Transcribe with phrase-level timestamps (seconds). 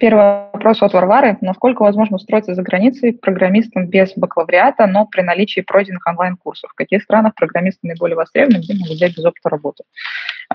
[0.00, 1.36] Первый вопрос от Варвары.
[1.40, 6.70] Насколько возможно устроиться за границей программистом без бакалавриата, но при наличии пройденных онлайн-курсов?
[6.70, 9.84] В каких странах программисты наиболее востребованы, где могут взять без опыта работы?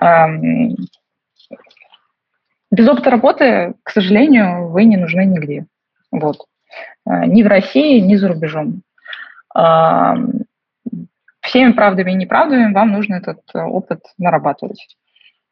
[0.00, 0.76] Эм,
[2.70, 5.66] без опыта работы, к сожалению, вы не нужны нигде.
[6.10, 6.44] Вот.
[7.06, 8.82] Э, ни в России, ни за рубежом.
[9.56, 10.44] Эм,
[11.40, 14.96] всеми правдами и неправдами вам нужно этот э, опыт нарабатывать.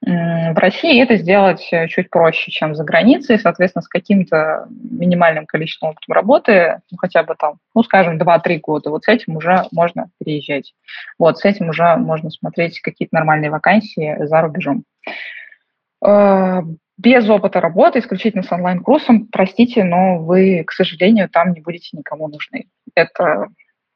[0.01, 5.91] В России это сделать э, чуть проще, чем за границей, соответственно, с каким-то минимальным количеством
[5.91, 8.91] опыта работы, ну, хотя бы там, ну, скажем, 2-3 года.
[8.91, 10.73] Вот с этим уже можно переезжать.
[11.19, 14.85] Вот с этим уже можно смотреть какие-то нормальные вакансии за рубежом.
[16.07, 16.63] Э,
[16.97, 22.29] без опыта работы, исключительно с онлайн-курсом, простите, но вы, к сожалению, там не будете никому
[22.29, 22.67] нужны.
[22.95, 23.49] Это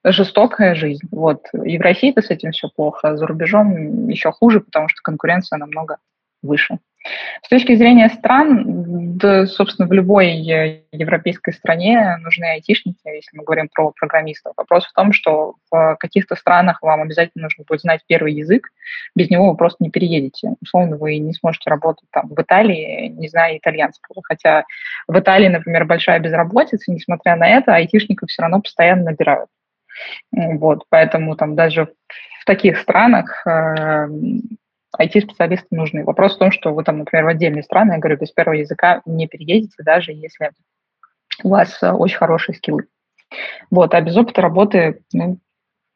[0.04, 1.06] жестокая жизнь.
[1.10, 1.46] Вот.
[1.64, 5.58] И в России-то с этим все плохо, а за рубежом еще хуже, потому что конкуренция
[5.58, 5.98] намного
[6.42, 6.78] выше.
[7.42, 10.34] С точки зрения стран, да, собственно, в любой
[10.92, 14.52] европейской стране нужны айтишники, если мы говорим про программистов.
[14.56, 18.68] Вопрос в том, что в каких-то странах вам обязательно нужно будет знать первый язык,
[19.16, 20.54] без него вы просто не переедете.
[20.60, 24.22] Условно, вы не сможете работать там в Италии, не зная итальянского.
[24.22, 24.64] Хотя
[25.08, 29.48] в Италии, например, большая безработица, несмотря на это, айтишников все равно постоянно набирают.
[30.32, 31.92] Вот, поэтому там даже
[32.40, 34.08] в таких странах э,
[34.98, 36.04] IT-специалисты нужны.
[36.04, 39.02] Вопрос в том, что вы там, например, в отдельные страны, я говорю, без первого языка
[39.06, 40.50] не переедете, даже если
[41.42, 42.86] у вас э, очень хорошие скиллы.
[43.70, 45.38] Вот, а без опыта работы, ну,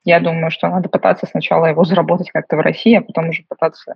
[0.04, 3.92] я думаю, что надо пытаться сначала его заработать как-то в России, а потом уже пытаться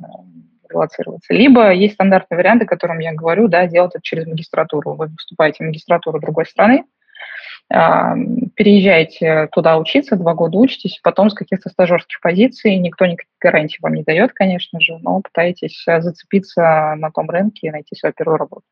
[0.68, 1.32] релацироваться.
[1.32, 4.94] Либо есть стандартные варианты, о котором я говорю, да, делать это через магистратуру.
[4.94, 6.84] Вы выступаете в магистратуру другой страны,
[7.68, 13.94] переезжаете туда учиться, два года учитесь, потом с каких-то стажерских позиций, никто никаких гарантий вам
[13.94, 18.64] не дает, конечно же, но пытаетесь зацепиться на том рынке и найти свою первую работу.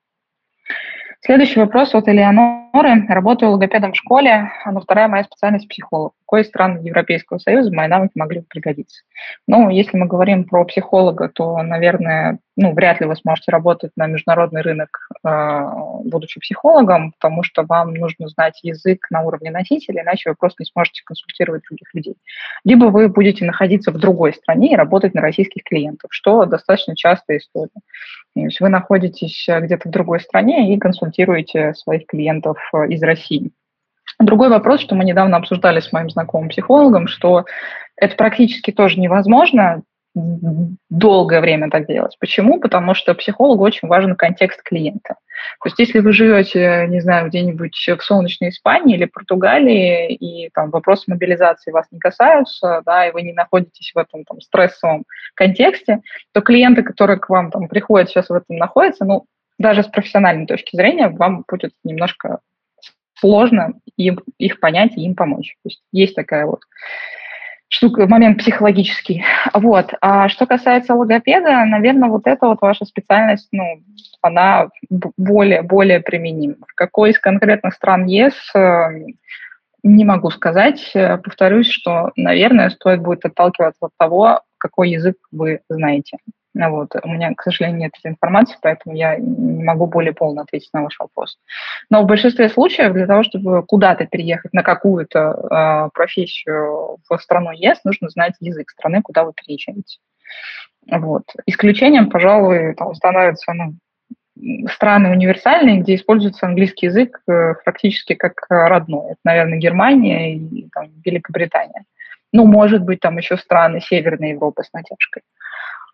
[1.21, 3.07] Следующий вопрос от Элеоноры.
[3.09, 6.13] Работаю логопедом в школе, но вторая моя специальность– психолог.
[6.29, 9.03] Какой стран Европейского Союза мои навыки могли бы пригодиться?
[9.47, 14.07] Ну, если мы говорим про психолога, то, наверное, ну, вряд ли вы сможете работать на
[14.07, 15.61] международный рынок, э,
[16.05, 20.67] будучи психологом, потому что вам нужно знать язык на уровне носителя, иначе вы просто не
[20.67, 22.17] сможете консультировать других людей.
[22.63, 27.39] Либо вы будете находиться в другой стране и работать на российских клиентов, что достаточно частая
[27.39, 27.71] история.
[28.35, 33.51] То есть вы находитесь где-то в другой стране и консультируете своих клиентов э, из России.
[34.21, 37.45] Другой вопрос, что мы недавно обсуждали с моим знакомым психологом, что
[37.97, 39.83] это практически тоже невозможно
[40.91, 42.17] долгое время так делать.
[42.19, 42.59] Почему?
[42.59, 45.15] Потому что психологу очень важен контекст клиента.
[45.63, 50.71] То есть если вы живете, не знаю, где-нибудь в солнечной Испании или Португалии, и там
[50.71, 55.05] вопросы мобилизации вас не касаются, да, и вы не находитесь в этом там, стрессовом
[55.35, 56.01] контексте,
[56.33, 59.27] то клиенты, которые к вам там приходят, сейчас в этом находятся, ну,
[59.59, 62.41] даже с профессиональной точки зрения, вам будет немножко
[63.21, 65.55] сложно им, их понять и им помочь.
[65.63, 66.61] То есть есть такая вот
[67.69, 69.25] штука, момент психологический.
[69.55, 69.93] Вот.
[70.01, 73.83] А что касается логопеда, наверное, вот эта вот ваша специальность, ну,
[74.23, 74.69] она
[75.17, 76.57] более, более применима.
[76.67, 78.89] В какой из конкретных стран ЕС э,
[79.83, 80.93] не могу сказать.
[80.93, 86.19] Повторюсь, что, наверное, стоит будет отталкиваться от того, какой язык вы знаете.
[86.59, 86.91] Ну вот.
[87.05, 90.83] У меня, к сожалению, нет этой информации, поэтому я не могу более полно ответить на
[90.83, 91.39] ваш вопрос.
[91.89, 97.53] Но в большинстве случаев для того, чтобы куда-то переехать на какую-то э, профессию в страну
[97.53, 99.99] ЕС, нужно знать язык страны, куда вы переезжаете.
[100.91, 101.23] Вот.
[101.47, 103.75] Исключением, пожалуй, там становятся ну,
[104.69, 109.13] страны универсальные, где используется английский язык э, практически как родной.
[109.13, 111.85] Это, наверное, Германия и там, Великобритания.
[112.33, 115.23] Ну, может быть, там еще страны Северной Европы с натяжкой.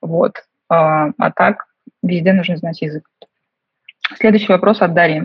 [0.00, 0.42] Вот.
[0.68, 1.66] А, а так
[2.02, 3.04] везде нужно знать язык.
[4.18, 5.22] Следующий вопрос от Дарьи.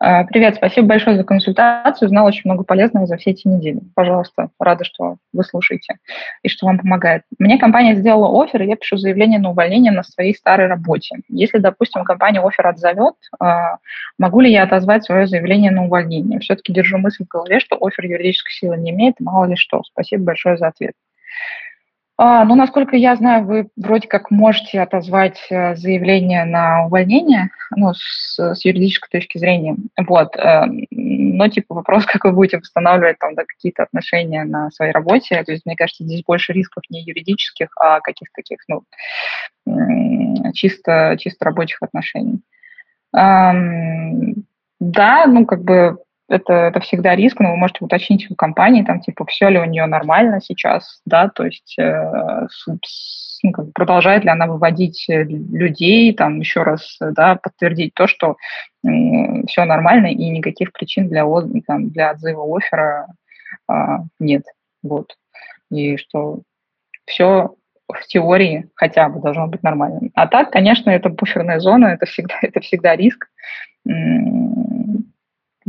[0.00, 2.06] А, Привет, спасибо большое за консультацию.
[2.06, 3.80] Узнал очень много полезного за все эти недели.
[3.94, 5.98] Пожалуйста, рада, что вы слушаете
[6.42, 7.22] и что вам помогает.
[7.38, 11.18] Мне компания сделала офер, и я пишу заявление на увольнение на своей старой работе.
[11.28, 13.76] Если, допустим, компания офер отзовет, а,
[14.18, 16.40] могу ли я отозвать свое заявление на увольнение?
[16.40, 19.84] Все-таки держу мысль в голове, что офер юридической силы не имеет, мало ли что.
[19.84, 20.94] Спасибо большое за ответ.
[22.18, 27.92] А, ну, насколько я знаю, вы вроде как можете отозвать э, заявление на увольнение, ну,
[27.92, 29.76] с, с юридической точки зрения.
[29.98, 30.34] Вот.
[30.36, 35.42] Э, но, типа, вопрос, как вы будете восстанавливать там, да, какие-то отношения на своей работе.
[35.44, 38.82] То есть, мне кажется, здесь больше рисков не юридических, а каких-то таких, ну,
[40.54, 42.40] чисто, чисто рабочих отношений.
[43.12, 43.52] Да,
[45.26, 49.24] ну, как бы это, это всегда риск, но вы можете уточнить у компании, там, типа,
[49.26, 52.46] все ли у нее нормально сейчас, да, то есть э,
[53.42, 58.36] ну, как, продолжает ли она выводить э, людей, там, еще раз, да, подтвердить то, что
[58.84, 58.88] э,
[59.46, 61.24] все нормально и никаких причин для,
[61.66, 63.06] там, для отзыва оффера
[63.70, 63.74] э,
[64.18, 64.42] нет,
[64.82, 65.16] вот,
[65.70, 66.40] и что
[67.06, 67.54] все
[67.88, 70.00] в теории хотя бы должно быть нормально.
[70.14, 73.28] А так, конечно, это буферная зона, это всегда, это всегда риск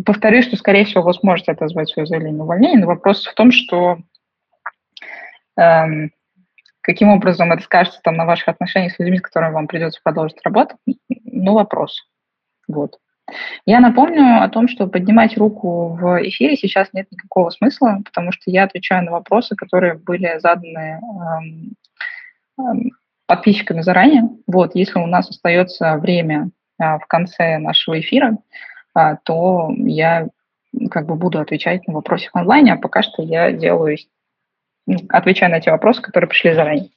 [0.05, 3.51] повторюсь, что, скорее всего, вы сможете отозвать свое заявление на увольнение, но вопрос в том,
[3.51, 3.99] что
[5.57, 6.11] эм,
[6.81, 10.39] каким образом это скажется там на ваших отношениях с людьми, с которыми вам придется продолжить
[10.43, 10.77] работать,
[11.25, 12.03] ну, вопрос.
[12.67, 12.97] Вот.
[13.65, 18.49] Я напомню о том, что поднимать руку в эфире сейчас нет никакого смысла, потому что
[18.49, 21.73] я отвечаю на вопросы, которые были заданы эм,
[22.57, 22.91] эм,
[23.25, 24.29] подписчиками заранее.
[24.47, 28.37] Вот, если у нас остается время э, в конце нашего эфира,
[29.23, 30.27] то я
[30.91, 33.97] как бы буду отвечать на вопросы в онлайне, а пока что я делаю,
[34.85, 36.89] ну, отвечаю на те вопросы, которые пришли заранее.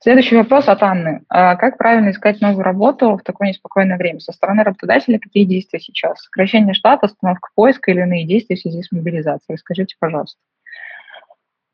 [0.00, 1.22] Следующий вопрос от Анны.
[1.28, 4.20] А как правильно искать новую работу в такое неспокойное время?
[4.20, 6.22] Со стороны работодателя какие действия сейчас?
[6.22, 9.56] Сокращение штата, остановка поиска или иные действия в связи с мобилизацией?
[9.56, 10.38] Расскажите, пожалуйста.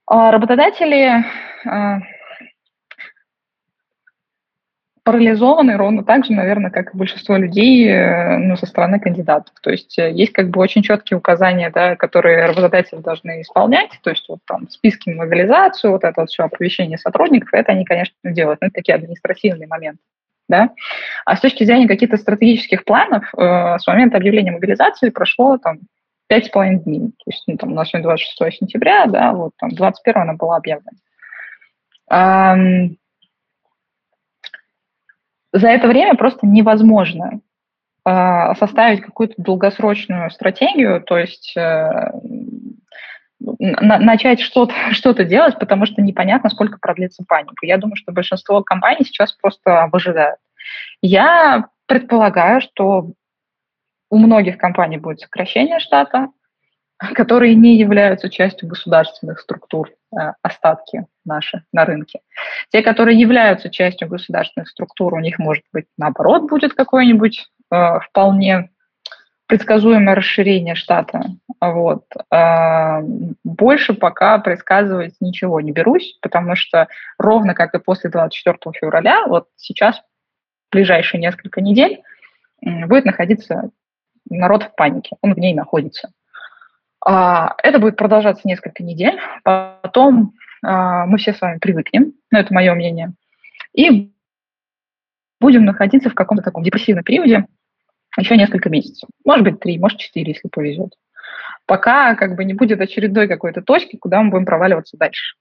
[0.07, 1.25] А работодатели
[5.05, 9.55] парализованы ровно так же, наверное, как и большинство людей э, ну, со стороны кандидатов.
[9.61, 14.11] То есть э, есть как бы очень четкие указания, да, которые работодатели должны исполнять, то
[14.11, 18.61] есть вот там списки мобилизацию, вот это вот все оповещение сотрудников, это они, конечно, делают,
[18.61, 20.01] но это такие административные моменты.
[20.49, 20.71] Да?
[21.25, 25.81] А с точки зрения каких-то стратегических планов, э, с момента объявления мобилизации прошло там
[26.29, 27.01] пять с половиной дней.
[27.01, 30.57] То есть ну, там, у нас сегодня 26 сентября, да, вот там 21 она была
[30.57, 30.93] объявлена.
[35.53, 37.41] За это время просто невозможно
[38.07, 42.11] э, составить какую-то долгосрочную стратегию, то есть э,
[43.39, 47.67] на, начать что-то что делать, потому что непонятно, сколько продлится паника.
[47.67, 50.39] Я думаю, что большинство компаний сейчас просто выжидают.
[51.03, 53.13] Я предполагаю, что
[54.11, 56.29] у многих компаний будет сокращение штата,
[57.15, 62.21] которые не являются частью государственных структур, э, остатки наши на рынке.
[62.71, 68.71] Те, которые являются частью государственных структур, у них, может быть, наоборот, будет какое-нибудь э, вполне
[69.47, 71.23] предсказуемое расширение штата.
[71.61, 72.05] Вот.
[72.33, 73.01] Э,
[73.45, 79.49] больше пока предсказывать ничего не берусь, потому что ровно как и после 24 февраля, вот
[79.57, 82.03] сейчас, в ближайшие несколько недель,
[82.63, 83.71] будет находиться
[84.31, 86.13] народ в панике, он в ней находится.
[87.05, 92.55] А, это будет продолжаться несколько недель, потом а, мы все с вами привыкнем, ну, это
[92.55, 93.13] мое мнение,
[93.75, 94.13] и
[95.41, 97.47] будем находиться в каком-то таком депрессивном периоде
[98.17, 99.09] еще несколько месяцев.
[99.25, 100.93] Может быть, три, может, четыре, если повезет.
[101.67, 105.37] Пока как бы не будет очередной какой-то точки, куда мы будем проваливаться дальше.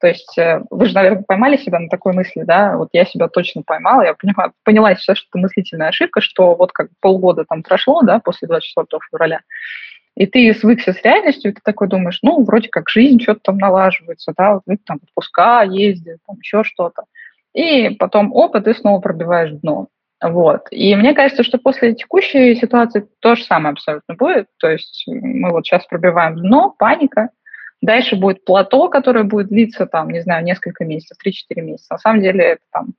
[0.00, 2.76] То есть э, вы же, наверное, поймали себя на такой мысли, да?
[2.76, 6.72] Вот я себя точно поймала, я поняла, поняла сейчас, что это мыслительная ошибка, что вот
[6.72, 9.40] как полгода там прошло, да, после 24 февраля,
[10.16, 13.58] и ты свыкся с реальностью, и ты такой думаешь, ну, вроде как жизнь что-то там
[13.58, 17.04] налаживается, да, вот там отпуска ездят, там еще что-то.
[17.54, 19.88] И потом, опыт, ты снова пробиваешь дно.
[20.22, 20.68] Вот.
[20.70, 24.46] И мне кажется, что после текущей ситуации то же самое абсолютно будет.
[24.58, 27.30] То есть мы вот сейчас пробиваем дно, паника,
[27.80, 31.94] дальше будет плато, которое будет длиться, там, не знаю, несколько месяцев, 3-4 месяца.
[31.94, 32.94] На самом деле это там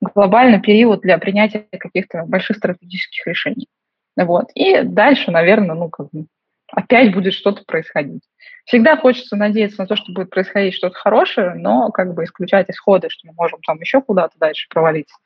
[0.00, 3.68] глобальный период для принятия каких-то больших стратегических решений.
[4.16, 4.50] Вот.
[4.54, 6.26] И дальше, наверное, ну, как бы
[6.72, 8.22] опять будет что-то происходить.
[8.64, 13.08] Всегда хочется надеяться на то, что будет происходить что-то хорошее, но как бы исключать исходы,
[13.10, 15.16] что мы можем там еще куда-то дальше провалиться.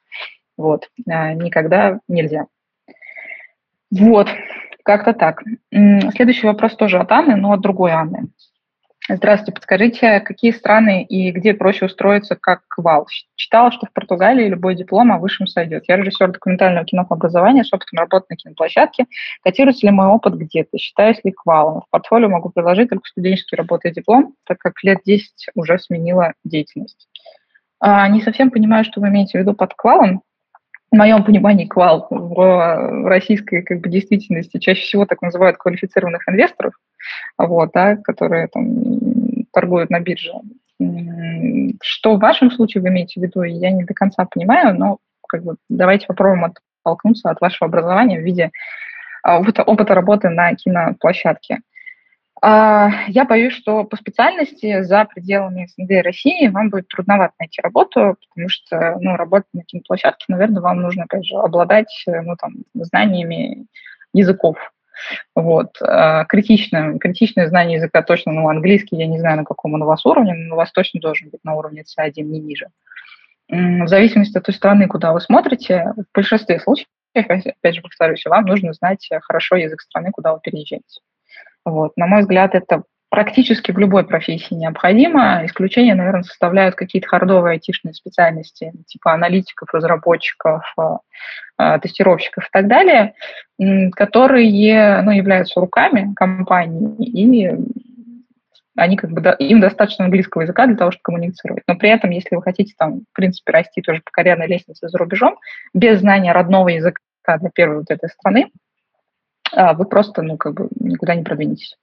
[0.56, 0.88] Вот.
[1.08, 2.46] А, никогда нельзя.
[3.90, 4.28] Вот.
[4.84, 5.42] Как-то так.
[5.70, 8.28] Следующий вопрос тоже от Анны, но от другой Анны.
[9.12, 13.08] Здравствуйте, подскажите, какие страны и где проще устроиться как вал?
[13.34, 15.84] Читала, что в Португалии любой диплом о высшем сойдет.
[15.88, 19.06] Я режиссер документального кино по образованию с опытом работы на киноплощадке.
[19.42, 20.78] Котируется ли мой опыт где-то?
[20.78, 21.80] Считаюсь ли квалом?
[21.80, 26.34] В портфолио могу приложить только студенческий работы и диплом, так как лет 10 уже сменила
[26.44, 27.08] деятельность.
[27.80, 30.22] А, не совсем понимаю, что вы имеете в виду под квалом
[30.90, 36.74] в моем понимании квал в российской как бы, действительности чаще всего так называют квалифицированных инвесторов,
[37.38, 40.32] вот, да, которые там, торгуют на бирже.
[41.82, 45.44] Что в вашем случае вы имеете в виду, я не до конца понимаю, но как
[45.44, 48.50] бы, давайте попробуем оттолкнуться от вашего образования в виде
[49.22, 51.60] а, опыта, опыта работы на киноплощадке.
[52.42, 57.60] А, я боюсь, что по специальности за пределами СНГ и России вам будет трудновато найти
[57.60, 62.52] работу, потому что, ну, работать на киноплощадке, наверное, вам нужно, опять же, обладать, ну, там,
[62.74, 63.66] знаниями
[64.14, 64.56] языков.
[65.34, 65.76] Вот.
[65.82, 69.86] А, критичное, критичное знание языка точно, ну, английский, я не знаю, на каком он у
[69.86, 72.68] вас уровне, но у вас точно должен быть на уровне C1, не ниже.
[73.48, 78.44] В зависимости от той страны, куда вы смотрите, в большинстве случаев, опять же, повторюсь, вам
[78.44, 81.00] нужно знать хорошо язык страны, куда вы переезжаете.
[81.64, 81.92] Вот.
[81.96, 85.44] На мой взгляд, это практически в любой профессии необходимо.
[85.44, 90.62] Исключения, наверное, составляют какие-то хардовые айтишные специальности, типа аналитиков, разработчиков,
[91.58, 93.14] э, тестировщиков и так далее,
[93.92, 97.50] которые ну, являются руками компании, и
[98.76, 101.64] они как бы, им достаточно английского языка для того, чтобы коммуницировать.
[101.66, 104.96] Но при этом, если вы хотите там, в принципе, расти тоже по карьерной лестнице за
[104.96, 105.36] рубежом,
[105.74, 107.00] без знания родного языка
[107.40, 108.69] для первой вот этой страны, а,
[109.52, 111.76] вы просто, ну, как бы никуда не продвинетесь.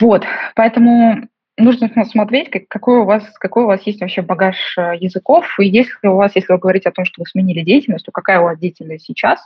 [0.00, 0.24] Вот,
[0.54, 5.46] поэтому нужно смотреть, как, какой, у вас, какой у вас есть вообще багаж э, языков,
[5.58, 8.40] и если у вас, если вы говорите о том, что вы сменили деятельность, то какая
[8.40, 9.40] у вас деятельность сейчас,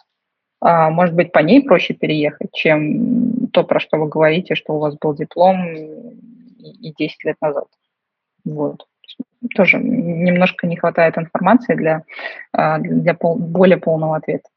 [0.61, 4.79] а, может быть, по ней проще переехать, чем то, про что вы говорите, что у
[4.79, 7.67] вас был диплом и 10 лет назад.
[8.45, 8.87] Вот.
[9.55, 12.05] Тоже немножко не хватает информации для,
[12.53, 14.49] а, для пол, более полного ответа.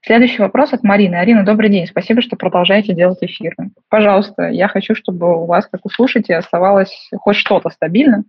[0.00, 1.16] Следующий вопрос от Марины.
[1.16, 1.86] Арина, добрый день.
[1.86, 3.56] Спасибо, что продолжаете делать эфиры.
[3.88, 8.22] Пожалуйста, я хочу, чтобы у вас, как у слушателей, оставалось хоть что-то стабильно,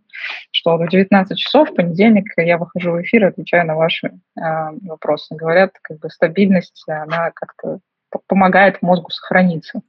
[0.52, 4.42] что в 19 часов в понедельник я выхожу в эфир и отвечаю на ваши э,
[4.82, 5.36] вопросы.
[5.36, 7.80] Говорят, как бы стабильность, она как-то
[8.28, 9.82] помогает мозгу сохраниться.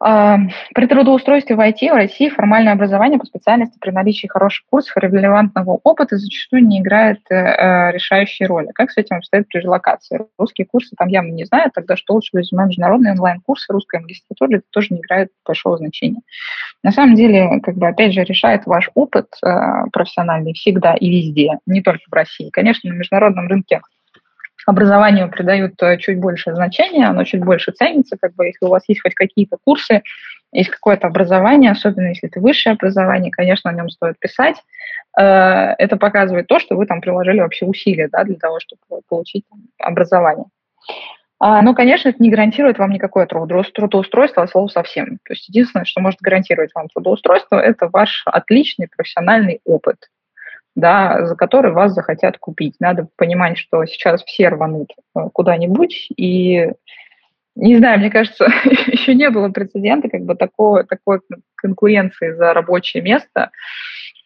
[0.00, 0.38] А,
[0.74, 5.00] при трудоустройстве в IT в России формальное образование по специальности при наличии хороших курсов и
[5.00, 8.68] релевантного опыта зачастую не играет э, э, решающей роли.
[8.74, 10.20] Как с этим обстоит при релокации?
[10.36, 14.64] Русские курсы там явно не знаю, тогда что лучше резюме международные онлайн-курсы русской магистратуры это
[14.70, 16.20] тоже не играет большого значения.
[16.82, 19.48] На самом деле, как бы опять же, решает ваш опыт э,
[19.92, 22.50] профессиональный всегда и везде, не только в России.
[22.50, 23.80] Конечно, на международном рынке
[24.66, 28.82] образованию придают э, чуть больше значения, оно чуть больше ценится, как бы если у вас
[28.88, 30.02] есть хоть какие-то курсы,
[30.52, 34.56] есть какое-то образование, особенно если это высшее образование, конечно, о нем стоит писать.
[35.18, 39.44] Э, это показывает то, что вы там приложили вообще усилия да, для того, чтобы получить
[39.78, 40.46] образование.
[41.40, 45.18] А, ну, конечно, это не гарантирует вам никакое трудоустройство от слова совсем.
[45.24, 49.96] То есть единственное, что может гарантировать вам трудоустройство, это ваш отличный профессиональный опыт–
[50.74, 52.74] да, за который вас захотят купить.
[52.80, 56.72] Надо понимать, что сейчас все рванут э, куда-нибудь, и
[57.56, 58.46] не знаю, мне кажется,
[58.86, 61.20] еще не было прецедента как бы такой, такой
[61.54, 63.50] конкуренции за рабочее место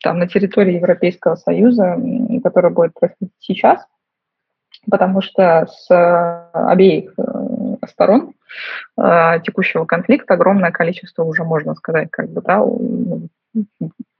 [0.02, 2.00] там, на территории Европейского Союза,
[2.42, 3.84] которая будет происходить сейчас,
[4.90, 8.32] потому что с обеих э, сторон
[8.96, 12.64] э, текущего конфликта огромное количество уже, можно сказать, как бы, да,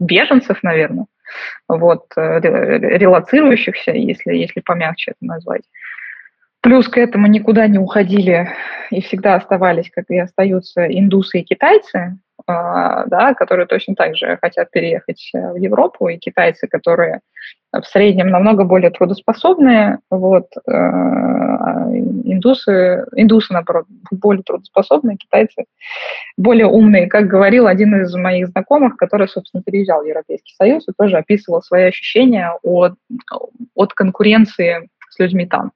[0.01, 1.07] беженцев, наверное,
[1.69, 5.63] вот, э, релацирующихся, если, если помягче это назвать.
[6.61, 8.49] Плюс к этому никуда не уходили
[8.91, 14.39] и всегда оставались, как и остаются, индусы и китайцы, а, да, которые точно так же
[14.41, 17.21] хотят переехать э, в Европу, и китайцы, которые
[17.73, 20.73] в среднем намного более трудоспособные, вот, э,
[22.25, 25.65] индусы, индусы, наоборот, более трудоспособные, китайцы
[26.37, 27.09] более умные.
[27.09, 31.63] Как говорил один из моих знакомых, который, собственно, переезжал в Европейский Союз и тоже описывал
[31.63, 32.95] свои ощущения от,
[33.75, 35.73] от конкуренции с людьми там.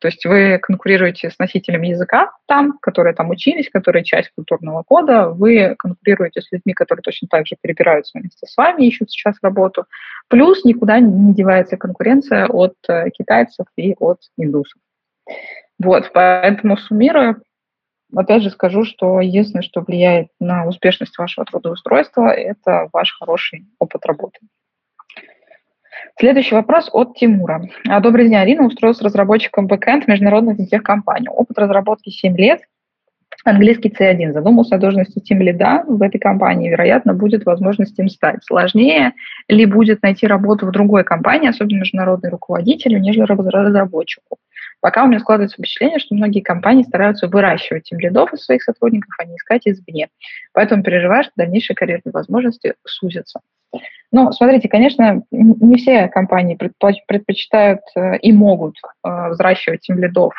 [0.00, 5.30] То есть вы конкурируете с носителем языка там, которые там учились, которые часть культурного кода,
[5.30, 9.86] вы конкурируете с людьми, которые точно так же перебираются вместе с вами, ищут сейчас работу.
[10.28, 14.80] Плюс никуда не девается конкуренция от э, китайцев и от индусов.
[15.78, 17.36] Вот, поэтому суммируя,
[18.14, 24.06] опять же скажу, что единственное, что влияет на успешность вашего трудоустройства, это ваш хороший опыт
[24.06, 24.38] работы.
[26.18, 27.62] Следующий вопрос от Тимура.
[28.00, 28.66] Добрый день, Арина.
[28.66, 31.28] Устроился разработчиком бэкэнд международной финтех-компании.
[31.28, 32.60] Опыт разработки 7 лет.
[33.44, 34.32] Английский C1.
[34.32, 36.70] Задумался о должности тим лида в этой компании.
[36.70, 38.44] Вероятно, будет возможность им стать.
[38.44, 39.12] Сложнее
[39.48, 44.38] ли будет найти работу в другой компании, особенно международной руководителю, нежели разработчику?
[44.80, 49.14] Пока у меня складывается впечатление, что многие компании стараются выращивать тем лидов из своих сотрудников,
[49.18, 50.08] а не искать извне.
[50.52, 53.40] Поэтому переживаю, что дальнейшие карьерные возможности сузятся.
[54.10, 60.34] Ну, смотрите, конечно, не все компании предпочитают э, и могут э, взращивать тем лидов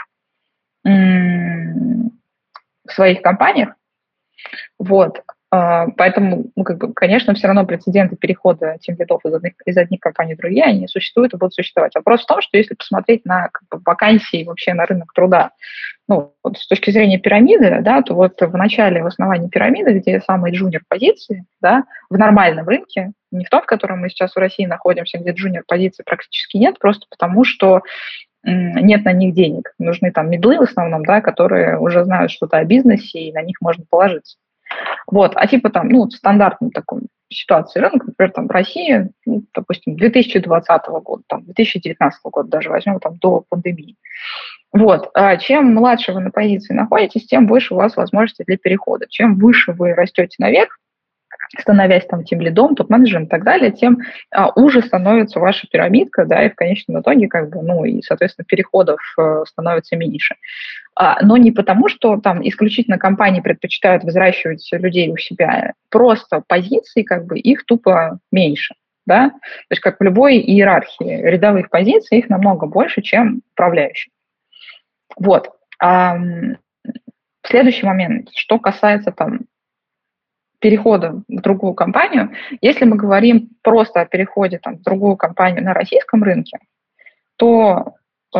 [2.89, 3.75] в своих компаниях.
[4.79, 5.21] Вот.
[5.51, 9.77] А, поэтому, ну, как бы, конечно, все равно прецеденты перехода тем лидов из одних, из
[9.77, 11.95] одних компаний в другие, они существуют и будут существовать.
[11.95, 15.51] Вопрос в том, что если посмотреть на как бы, вакансии вообще на рынок труда,
[16.07, 20.21] ну, вот с точки зрения пирамиды, да, то вот в начале, в основании пирамиды, где
[20.21, 24.39] самые джуниор позиции, да, в нормальном рынке, не в том, в котором мы сейчас в
[24.39, 27.81] России находимся, где джуниор позиций практически нет, просто потому что
[28.43, 29.73] нет на них денег.
[29.79, 33.57] Нужны там медлы в основном, да, которые уже знают что-то о бизнесе, и на них
[33.61, 34.37] можно положиться.
[35.11, 37.01] Вот, а типа там, ну, стандартной такой
[37.31, 42.99] ситуации рынка, например, там в России, ну, допустим, 2020 года, там, 2019 года даже возьмем
[42.99, 43.95] там до пандемии.
[44.71, 49.07] Вот, а чем младше вы на позиции находитесь, тем выше у вас возможности для перехода.
[49.09, 50.77] Чем выше вы растете наверх,
[51.57, 53.99] становясь там тем лидом, топ-менеджером и так далее, тем
[54.31, 58.45] а, уже становится ваша пирамидка, да, и в конечном итоге, как бы, ну, и, соответственно,
[58.45, 60.35] переходов э, становится меньше.
[60.95, 67.03] А, но не потому, что там исключительно компании предпочитают взращивать людей у себя, просто позиции,
[67.03, 68.75] как бы, их тупо меньше.
[69.05, 69.29] Да?
[69.29, 74.13] То есть как в любой иерархии рядовых позиций, их намного больше, чем управляющих.
[75.17, 75.49] Вот.
[75.81, 76.15] А,
[77.43, 79.39] следующий момент, что касается там
[80.60, 85.74] перехода в другую компанию, если мы говорим просто о переходе там, в другую компанию на
[85.74, 86.60] российском рынке,
[87.38, 87.95] то,
[88.36, 88.39] э,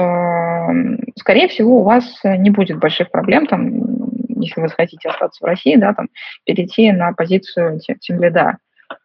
[1.18, 3.70] скорее всего, у вас не будет больших проблем, там,
[4.42, 6.10] если вы захотите остаться в России, да, там,
[6.46, 8.58] перейти на позицию тимлида
[8.90, 8.96] э,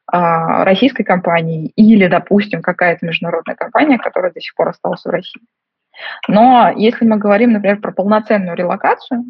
[0.64, 5.42] российской компании или, допустим, какая-то международная компания, которая до сих пор осталась в России.
[6.26, 9.24] Но если мы говорим, например, про полноценную релокацию,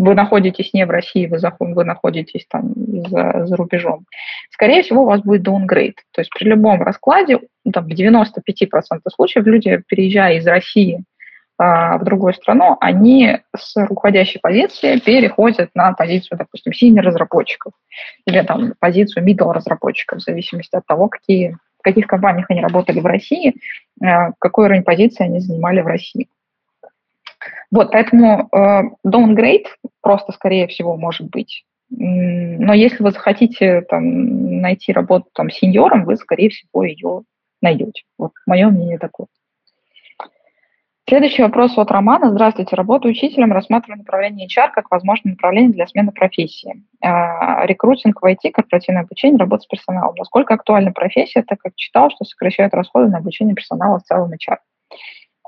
[0.00, 4.06] вы находитесь не в России, вы, вы находитесь там за, за рубежом,
[4.50, 5.96] скорее всего, у вас будет downgrade.
[6.12, 8.22] То есть при любом раскладе, там, в 95%
[9.14, 11.04] случаев люди, переезжая из России
[11.58, 17.74] а, в другую страну, они с руководящей позиции переходят на позицию, допустим, senior разработчиков
[18.26, 23.00] или там позицию middle разработчиков, в зависимости от того, какие, в каких компаниях они работали
[23.00, 23.54] в России,
[24.02, 26.28] а, какой уровень позиции они занимали в России.
[27.70, 29.66] Вот, поэтому э, downgrade
[30.00, 31.64] просто, скорее всего, может быть.
[31.90, 37.22] Но если вы захотите там, найти работу там, сеньором, вы, скорее всего, ее
[37.60, 38.02] найдете.
[38.16, 39.26] Вот мое мнение такое.
[41.08, 42.30] Следующий вопрос от Романа.
[42.30, 42.76] Здравствуйте.
[42.76, 46.84] Работаю учителем, рассматриваю направление HR как возможное направление для смены профессии.
[47.02, 50.14] А, рекрутинг в IT, корпоративное обучение, работа с персоналом.
[50.16, 54.58] Насколько актуальна профессия, так как читал, что сокращают расходы на обучение персонала в целом HR?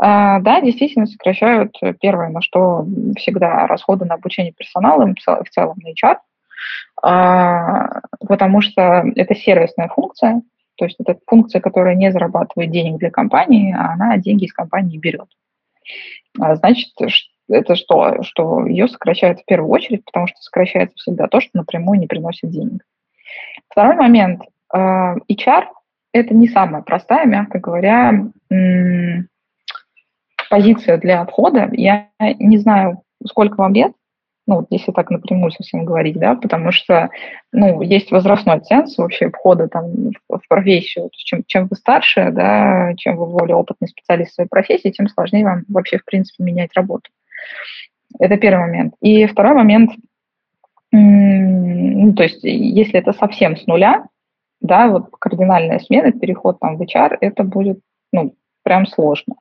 [0.05, 2.85] А, да, действительно сокращают э, первое, на что
[3.17, 6.17] всегда расходы на обучение персонала, в целом на HR,
[7.01, 10.43] а, потому что это сервисная функция,
[10.75, 14.99] то есть это функция, которая не зарабатывает денег для компании, а она деньги из компании
[14.99, 15.29] берет.
[16.41, 16.91] А, значит,
[17.49, 18.25] это что?
[18.25, 22.51] Что ее сокращают в первую очередь, потому что сокращается всегда то, что напрямую не приносит
[22.51, 22.85] денег.
[23.69, 24.43] Второй момент.
[24.75, 25.67] HR–
[26.13, 28.13] это не самая простая, мягко говоря,
[30.53, 31.71] позиция для обхода.
[31.73, 33.93] Я не знаю, сколько вам лет,
[34.47, 37.09] ну, если так напрямую совсем говорить, да, потому что,
[37.53, 41.09] ну, есть возрастной ценз вообще входа там в, в профессию.
[41.15, 45.45] Чем, чем вы старше, да, чем вы более опытный специалист в своей профессии, тем сложнее
[45.45, 47.09] вам вообще, в принципе, менять работу.
[48.19, 48.93] Это первый момент.
[49.01, 49.93] И второй момент,
[50.91, 54.05] ну, то есть, если это совсем с нуля,
[54.61, 57.81] да, вот кардинальная смена, переход там в HR, это будет,
[58.13, 59.37] ну, прям сложно.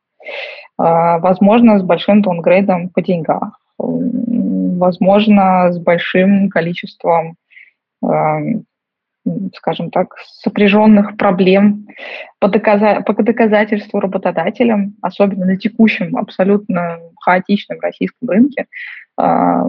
[0.77, 7.37] А, возможно, с большим даунгрейдом по деньгам, возможно, с большим количеством
[9.55, 11.87] скажем так, сопряженных проблем
[12.39, 18.65] по, доказа- по доказательству работодателям, особенно на текущем абсолютно хаотичном российском рынке,
[19.19, 19.63] э,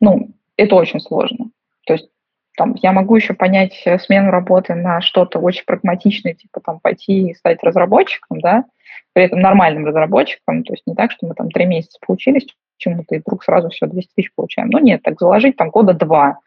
[0.00, 1.50] ну, это очень сложно.
[1.86, 2.08] То есть
[2.56, 7.34] там, я могу еще понять смену работы на что-то очень прагматичное, типа там пойти и
[7.34, 8.64] стать разработчиком, да,
[9.12, 12.46] при этом нормальным разработчиком, то есть не так, что мы там три месяца поучились
[12.78, 14.68] чему-то и вдруг сразу все 200 тысяч получаем.
[14.70, 16.38] Ну нет, так заложить там года два,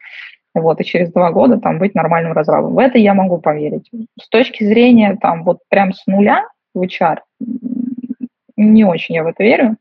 [0.54, 2.76] вот, и через два года там быть нормальным разрабом.
[2.76, 3.90] В это я могу поверить.
[4.20, 7.20] С точки зрения там вот прям с нуля в HR,
[8.58, 9.78] не очень я в это верю.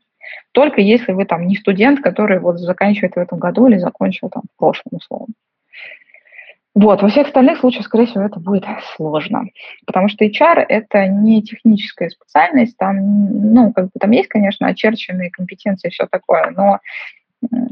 [0.51, 4.43] Только если вы там не студент, который вот заканчивает в этом году или закончил там
[4.53, 5.33] в прошлом условно.
[6.75, 8.65] Вот, во всех остальных случаях, скорее всего, это будет
[8.97, 9.45] сложно,
[9.85, 12.97] потому что HR– это не техническая специальность, там,
[13.53, 16.79] ну, как бы там есть, конечно, очерченные компетенции и все такое, но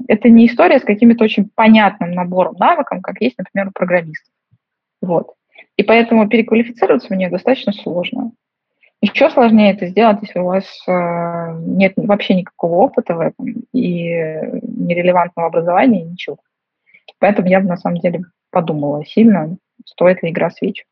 [0.07, 4.31] это не история с каким-то очень понятным набором навыков, как есть, например, у программистов.
[5.01, 5.33] Вот.
[5.75, 8.31] И поэтому переквалифицироваться в нее достаточно сложно.
[9.01, 14.05] Еще сложнее это сделать, если у вас э, нет вообще никакого опыта в этом и
[14.61, 16.37] нерелевантного образования, ничего.
[17.19, 20.85] Поэтому я бы на самом деле подумала сильно, стоит ли игра свеч.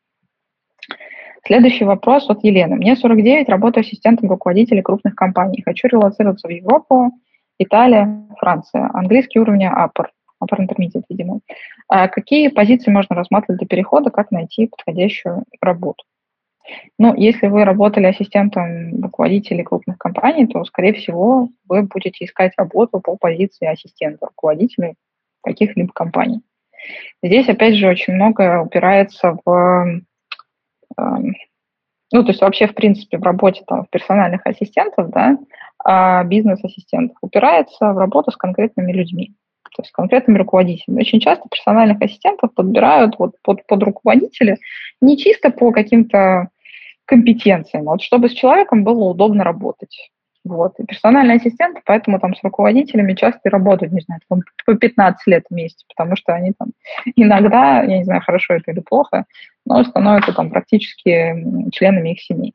[1.46, 2.76] Следующий вопрос от Елены.
[2.76, 5.62] Мне 49, работаю ассистентом руководителя крупных компаний.
[5.64, 7.12] Хочу релацироваться в Европу,
[7.58, 8.90] Италия, Франция.
[8.92, 10.06] Английский уровень upper,
[10.42, 11.40] upper intermediate, видимо.
[11.88, 16.04] А какие позиции можно рассматривать для перехода, как найти подходящую работу?
[16.98, 23.00] Ну, если вы работали ассистентом руководителей крупных компаний, то, скорее всего, вы будете искать работу
[23.00, 24.94] по позиции ассистента руководителей
[25.42, 26.40] каких-либо компаний.
[27.22, 30.00] Здесь, опять же, очень много упирается в...
[30.98, 31.34] Эм,
[32.12, 35.38] ну, то есть вообще, в принципе, в работе там, персональных ассистентов, да,
[35.84, 41.00] а бизнес-ассистентов упирается в работу с конкретными людьми, то есть с конкретными руководителями.
[41.00, 44.58] Очень часто персональных ассистентов подбирают вот под, под руководителя
[45.00, 46.48] не чисто по каким-то
[47.06, 50.10] компетенциям, а вот чтобы с человеком было удобно работать.
[50.44, 50.78] Вот.
[50.80, 55.44] И персональные ассистенты, поэтому там с руководителями часто работают, не знаю, там, по 15 лет
[55.50, 56.70] вместе, потому что они там
[57.16, 59.24] иногда, я не знаю, хорошо это или плохо,
[59.64, 62.54] но становятся там практически членами их семей.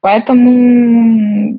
[0.00, 1.58] Поэтому,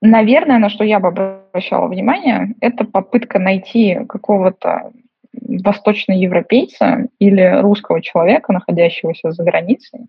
[0.00, 4.92] наверное, на что я бы обращала внимание, это попытка найти какого-то
[5.32, 10.08] восточноевропейца или русского человека, находящегося за границей,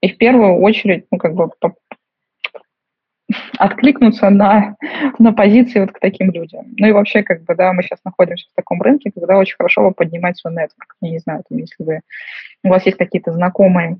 [0.00, 1.50] и в первую очередь, ну, как бы
[3.58, 4.76] откликнуться на,
[5.18, 6.66] на позиции вот к таким людям.
[6.78, 9.90] Ну и вообще, как бы, да, мы сейчас находимся в таком рынке, когда очень хорошо
[9.90, 10.96] поднимать свой нетворк.
[11.00, 12.00] Я не знаю, там, если вы,
[12.62, 13.98] у вас есть какие-то знакомые,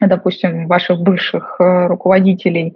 [0.00, 2.74] допустим, ваших бывших э, руководителей,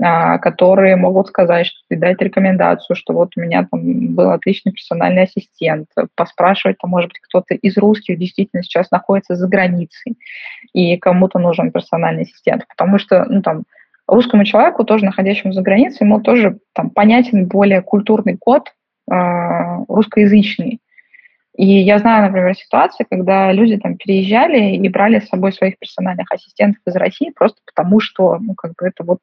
[0.00, 5.22] а, которые могут сказать, что дать рекомендацию, что вот у меня там был отличный персональный
[5.22, 10.16] ассистент, поспрашивать, там, может быть, кто-то из русских действительно сейчас находится за границей,
[10.72, 13.64] и кому-то нужен персональный ассистент, потому что, ну, там,
[14.06, 18.72] русскому человеку, тоже находящемуся за границей, ему тоже там, понятен более культурный код
[19.10, 19.14] э,
[19.88, 20.80] русскоязычный.
[21.56, 26.30] И я знаю, например, ситуации, когда люди там переезжали и брали с собой своих персональных
[26.30, 29.20] ассистентов из России просто потому, что, ну, как бы это вот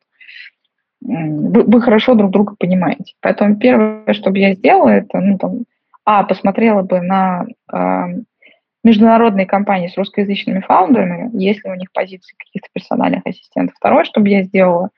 [1.06, 3.13] вы, вы хорошо друг друга понимаете.
[3.22, 5.63] Поэтому первое, что бы я сделала, это, ну, там,
[6.06, 8.22] а, посмотрела бы на э,
[8.84, 13.76] международные компании с русскоязычными фаундерами, есть ли у них позиции каких-то персональных ассистентов.
[13.78, 14.89] Второе, что бы я сделала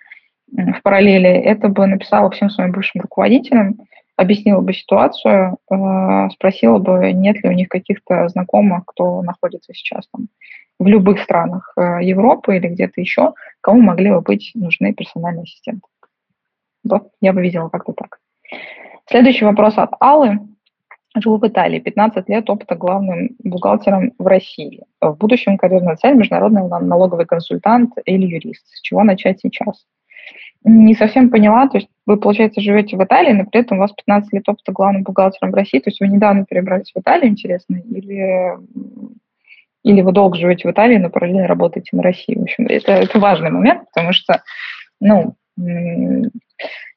[0.51, 3.77] в параллели, это бы написала всем своим бывшим руководителям,
[4.15, 10.07] объяснила бы ситуацию, э, спросила бы, нет ли у них каких-то знакомых, кто находится сейчас
[10.07, 10.27] там
[10.79, 15.87] в любых странах э, Европы или где-то еще, кому могли бы быть нужны персональные ассистенты.
[16.83, 18.19] Вот, я бы видела как-то так.
[19.07, 20.39] Следующий вопрос от Аллы.
[21.17, 24.83] Живу в Италии, 15 лет опыта главным бухгалтером в России.
[24.99, 28.67] В будущем карьерная цель– международный налоговый консультант или юрист.
[28.67, 29.85] С чего начать сейчас?
[30.65, 33.93] Не совсем поняла, то есть вы, получается, живете в Италии, но при этом у вас
[33.93, 37.75] 15 лет опыта главным бухгалтером в России, то есть вы недавно перебрались в Италию, интересно,
[37.75, 38.57] или,
[39.83, 42.35] или вы долго живете в Италии, но параллельно работаете на России.
[42.35, 44.41] В общем, это, это важный момент, потому что,
[44.99, 45.35] ну,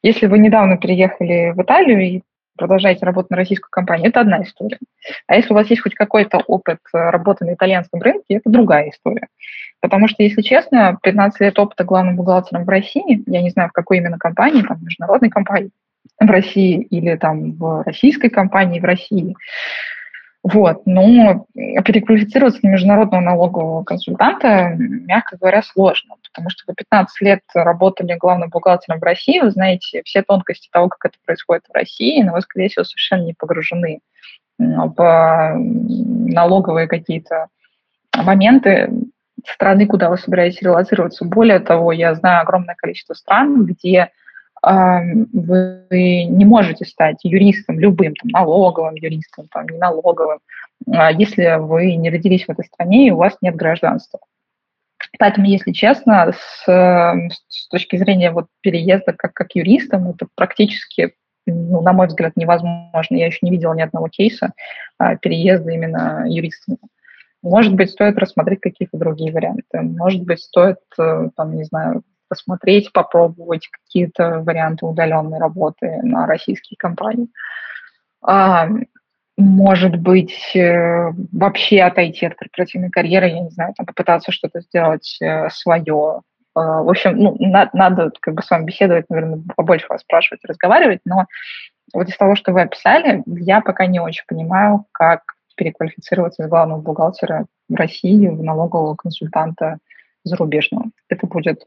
[0.03, 2.23] если вы недавно переехали в Италию и
[2.59, 4.79] продолжаете работать на российскую компанию, это одна история.
[5.27, 8.91] А если у вас есть хоть какой-то опыт э, работы на итальянском рынке, это другая
[8.91, 9.29] история.
[9.81, 13.73] Потому что, если честно, 15 лет опыта главным бухгалтером в России, я не знаю, в
[13.73, 15.71] какой именно компании, там, международной компании
[16.21, 19.37] в России или там в российской компании в России,
[20.43, 27.41] вот, но переквалифицироваться на международного налогового консультанта, мягко говоря, сложно, потому что вы 15 лет
[27.55, 32.23] работали главным бухгалтером в России, вы знаете все тонкости того, как это происходит в России,
[32.23, 34.01] но вы, скорее всего, совершенно не погружены
[34.59, 37.49] в налоговые какие-то
[38.17, 38.91] моменты
[39.47, 41.25] страны, куда вы собираетесь релацироваться.
[41.25, 44.11] Более того, я знаю огромное количество стран, где
[44.63, 50.41] вы не можете стать юристом любым, там, налоговым юристом, там, не налоговым,
[50.91, 54.21] а если вы не родились в этой стране и у вас нет гражданства.
[55.19, 56.65] Поэтому, если честно, с,
[57.49, 61.15] с точки зрения вот переезда как, как юристом, это практически,
[61.47, 63.17] ну, на мой взгляд, невозможно.
[63.17, 64.53] Я еще не видела ни одного кейса
[64.99, 66.79] а, переезда именно юристами.
[67.43, 69.81] Может быть, стоит рассмотреть какие-то другие варианты.
[69.81, 76.77] Может быть, стоит, э, там, не знаю, посмотреть, попробовать какие-то варианты удаленной работы на российские
[76.77, 77.29] компании.
[78.23, 78.69] А,
[79.37, 85.17] может быть, э, вообще отойти от корпоративной карьеры, я не знаю, там, попытаться что-то сделать
[85.21, 86.23] э, свое.
[86.55, 90.45] А, в общем, ну, на, надо как бы с вами беседовать, наверное, побольше вас спрашивать,
[90.45, 91.27] разговаривать, но
[91.95, 95.23] вот из того, что вы описали, я пока не очень понимаю, как
[95.55, 99.79] переквалифицироваться из главного бухгалтера в России в налогового консультанта
[100.25, 100.87] зарубежного.
[101.09, 101.65] Это будет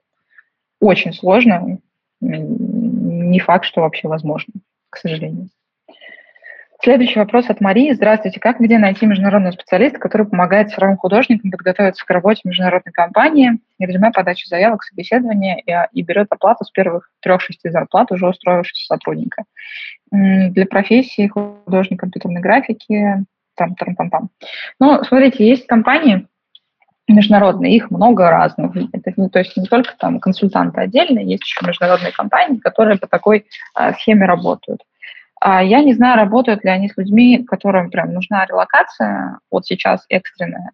[0.81, 1.77] очень сложно.
[2.19, 4.53] Не факт, что вообще возможно,
[4.89, 5.49] к сожалению.
[6.83, 7.93] Следующий вопрос от Марии.
[7.93, 8.39] Здравствуйте.
[8.39, 13.59] Как где найти международного специалиста, который помогает сырым художникам подготовиться к работе в международной компании,
[13.77, 19.43] резюме подачи заявок, собеседования и, и берет оплату с первых трех-шести зарплат уже устроившегося сотрудника?
[20.11, 24.29] Для профессии художник компьютерной графики, там, там, там, там.
[24.79, 26.25] Ну, смотрите, есть компании,
[27.11, 28.75] международные, их много разных.
[28.93, 33.07] Это, ну, то есть не только там консультанты отдельно, есть еще международные компании, которые по
[33.07, 34.81] такой а, схеме работают.
[35.39, 40.05] А я не знаю, работают ли они с людьми, которым прям нужна релокация, вот сейчас
[40.09, 40.71] экстренная.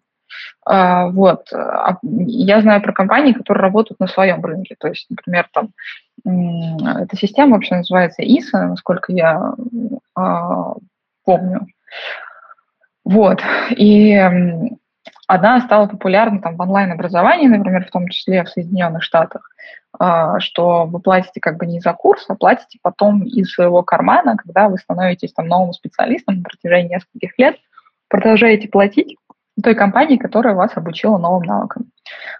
[0.66, 1.48] А, вот.
[1.52, 4.76] А я знаю про компании, которые работают на своем рынке.
[4.78, 5.70] То есть, например, там
[6.24, 9.54] эта система вообще называется ИСа, насколько я
[10.14, 10.74] а,
[11.24, 11.66] помню.
[13.04, 13.40] Вот.
[13.70, 14.20] И
[15.28, 19.50] она стала популярна там в онлайн-образовании, например, в том числе в Соединенных Штатах,
[19.98, 24.38] а, что вы платите как бы не за курс, а платите потом из своего кармана,
[24.38, 27.56] когда вы становитесь там новым специалистом на протяжении нескольких лет,
[28.08, 29.16] продолжаете платить
[29.62, 31.90] той компании, которая вас обучила новым навыкам.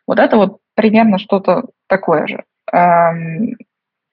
[0.06, 2.44] Вот это вот примерно что-то такое же.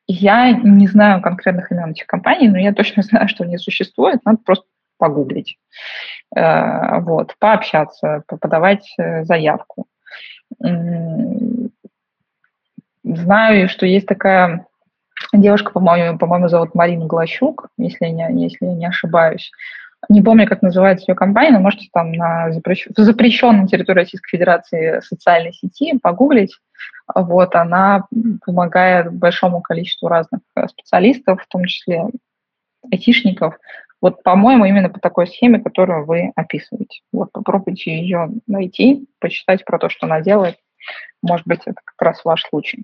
[0.08, 4.26] Я не знаю конкретных имен этих компаний, но я точно знаю, что они существуют.
[4.26, 4.66] Надо просто
[4.98, 5.58] погуглить,
[6.36, 9.88] э, вот, пообщаться, подавать э, заявку.
[13.04, 14.66] Знаю, что есть такая
[15.34, 19.52] девушка, по-моему, по-моему, зовут Марина Глащук, если я не, если я не ошибаюсь.
[20.10, 25.00] Не помню, как называется ее компания, но можете там на запрещен, запрещенной территории Российской Федерации
[25.02, 26.60] социальной сети погуглить.
[27.14, 28.06] Вот, она
[28.46, 32.06] помогает большому количеству разных э, специалистов, в том числе
[32.92, 33.58] айтишников,
[34.02, 37.02] вот, по-моему, именно по такой схеме, которую вы описываете.
[37.12, 40.58] Вот, попробуйте ее найти, почитать про то, что она делает.
[41.22, 42.84] Может быть, это как раз ваш случай.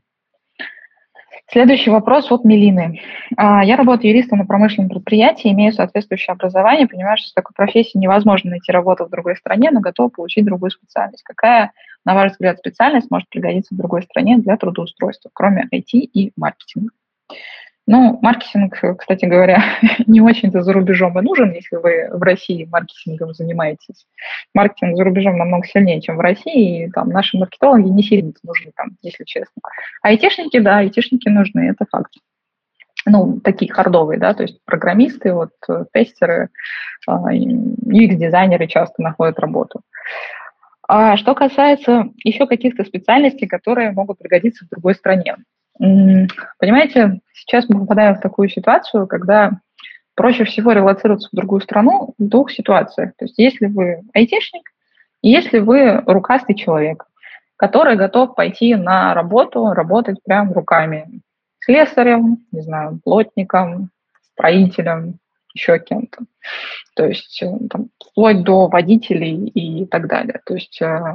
[1.51, 3.01] Следующий вопрос от Мелины.
[3.35, 8.01] А, я работаю юристом на промышленном предприятии, имею соответствующее образование, понимаю, что с такой профессией
[8.01, 11.23] невозможно найти работу в другой стране, но готов получить другую специальность.
[11.23, 11.73] Какая,
[12.05, 16.91] на ваш взгляд, специальность может пригодиться в другой стране для трудоустройства, кроме IT и маркетинга?
[17.87, 19.63] Ну, маркетинг, кстати говоря,
[20.05, 24.05] не очень-то за рубежом и нужен, если вы в России маркетингом занимаетесь.
[24.53, 28.71] Маркетинг за рубежом намного сильнее, чем в России, и там наши маркетологи не сильно нужны,
[28.75, 29.61] там, если честно.
[30.03, 32.13] А айтишники, да, айтишники нужны, это факт.
[33.07, 35.49] Ну, такие хардовые, да, то есть программисты, вот,
[35.91, 36.49] тестеры,
[37.09, 39.81] UX-дизайнеры а, часто находят работу.
[40.87, 45.37] А что касается еще каких-то специальностей, которые могут пригодиться в другой стране.
[45.77, 49.51] Понимаете, сейчас мы попадаем в такую ситуацию, когда
[50.15, 53.13] проще всего релацироваться в другую страну в двух ситуациях.
[53.17, 54.69] То есть если вы айтишник,
[55.21, 57.05] если вы рукастый человек,
[57.61, 61.21] который готов пойти на работу, работать прям руками.
[61.59, 63.91] Слесарем, не знаю, плотником,
[64.33, 65.19] строителем,
[65.53, 66.23] еще кем-то.
[66.95, 70.41] То есть э, там, вплоть до водителей и так далее.
[70.43, 71.13] То есть э,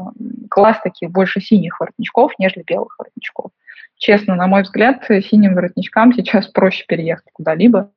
[0.48, 3.50] класс таких больше синих воротничков, нежели белых воротничков.
[3.96, 7.92] Честно, на мой взгляд, синим воротничкам сейчас проще переехать куда-либо,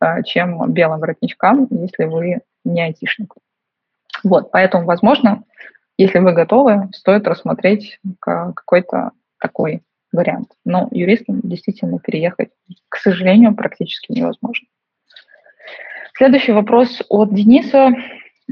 [0.00, 3.34] а, чем белым воротничкам, если вы не айтишник.
[4.24, 5.44] Вот, поэтому, возможно,
[5.96, 10.52] если вы готовы, стоит рассмотреть какой-то такой вариант.
[10.64, 12.50] Но юристам действительно переехать,
[12.88, 14.66] к сожалению, практически невозможно.
[16.14, 17.92] Следующий вопрос от Дениса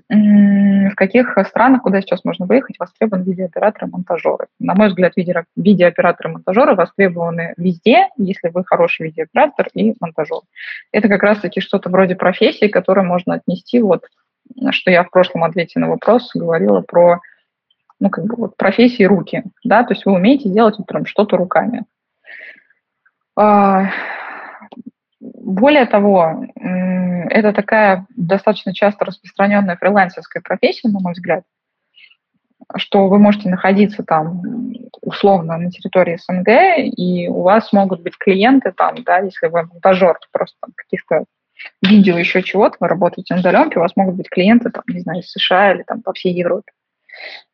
[0.08, 4.46] в каких странах, куда сейчас можно выехать, востребованы видеооператоры монтажеры.
[4.58, 5.12] На мой взгляд,
[5.56, 10.40] видеооператоры монтажеры востребованы везде, если вы хороший видеооператор и монтажер.
[10.92, 14.04] Это как раз-таки что-то вроде профессии, которую можно отнести вот
[14.70, 17.20] что я в прошлом ответе на вопрос говорила про
[18.00, 21.36] ну, как бы вот профессии руки, да, то есть вы умеете делать вот прям что-то
[21.36, 21.84] руками.
[25.20, 31.44] Более того, это такая достаточно часто распространенная фрилансерская профессия, на мой взгляд,
[32.76, 34.42] что вы можете находиться там
[35.00, 40.18] условно на территории СНГ, и у вас могут быть клиенты там, да, если вы монтажер,
[40.32, 41.24] просто каких-то
[41.82, 45.20] видео, еще чего-то, вы работаете на удаленке, у вас могут быть клиенты, там, не знаю,
[45.20, 46.72] из США или там по всей Европе.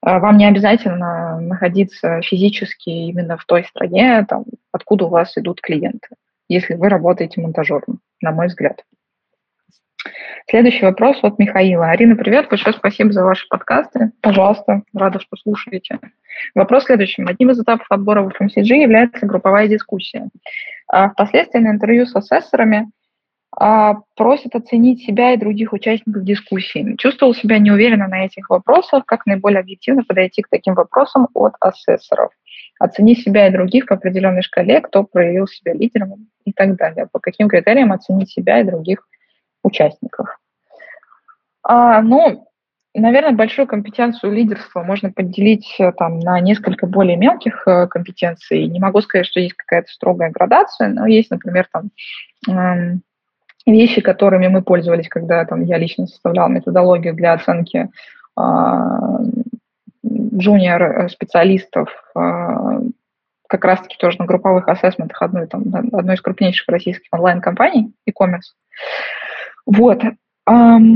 [0.02, 5.62] А вам не обязательно находиться физически именно в той стране, там, откуда у вас идут
[5.62, 6.08] клиенты,
[6.48, 8.82] если вы работаете монтажером, на мой взгляд.
[10.48, 11.88] Следующий вопрос от Михаила.
[11.88, 14.12] Арина, привет, большое спасибо за ваши подкасты.
[14.20, 15.98] Пожалуйста, рада, что слушаете.
[16.54, 17.24] Вопрос следующий.
[17.24, 20.28] Одним из этапов отбора в FMCG является групповая дискуссия.
[20.88, 22.90] А впоследствии на интервью с ассессорами
[23.56, 26.96] а, просят оценить себя и других участников дискуссии.
[26.98, 32.32] Чувствовал себя неуверенно на этих вопросах, как наиболее объективно подойти к таким вопросам от ассессоров.
[32.78, 37.08] Оцени себя и других по определенной шкале, кто проявил себя лидером и так далее.
[37.10, 39.06] По каким критериям оценить себя и других
[39.62, 40.38] участников.
[41.62, 42.46] А, ну,
[42.94, 48.66] наверное, большую компетенцию лидерства можно поделить э, там, на несколько более мелких э, компетенций.
[48.66, 51.90] Не могу сказать, что есть какая-то строгая градация, но есть, например, там,
[52.48, 52.98] э,
[53.66, 57.88] вещи, которыми мы пользовались, когда там, я лично составляла методологию для оценки
[58.38, 58.40] э,
[60.34, 62.80] джуниор-специалистов, э,
[63.48, 68.52] как раз-таки тоже на групповых ассессментах одной, там, одной из крупнейших российских онлайн-компаний e-commerce.
[69.66, 70.02] Вот.
[70.46, 70.86] Я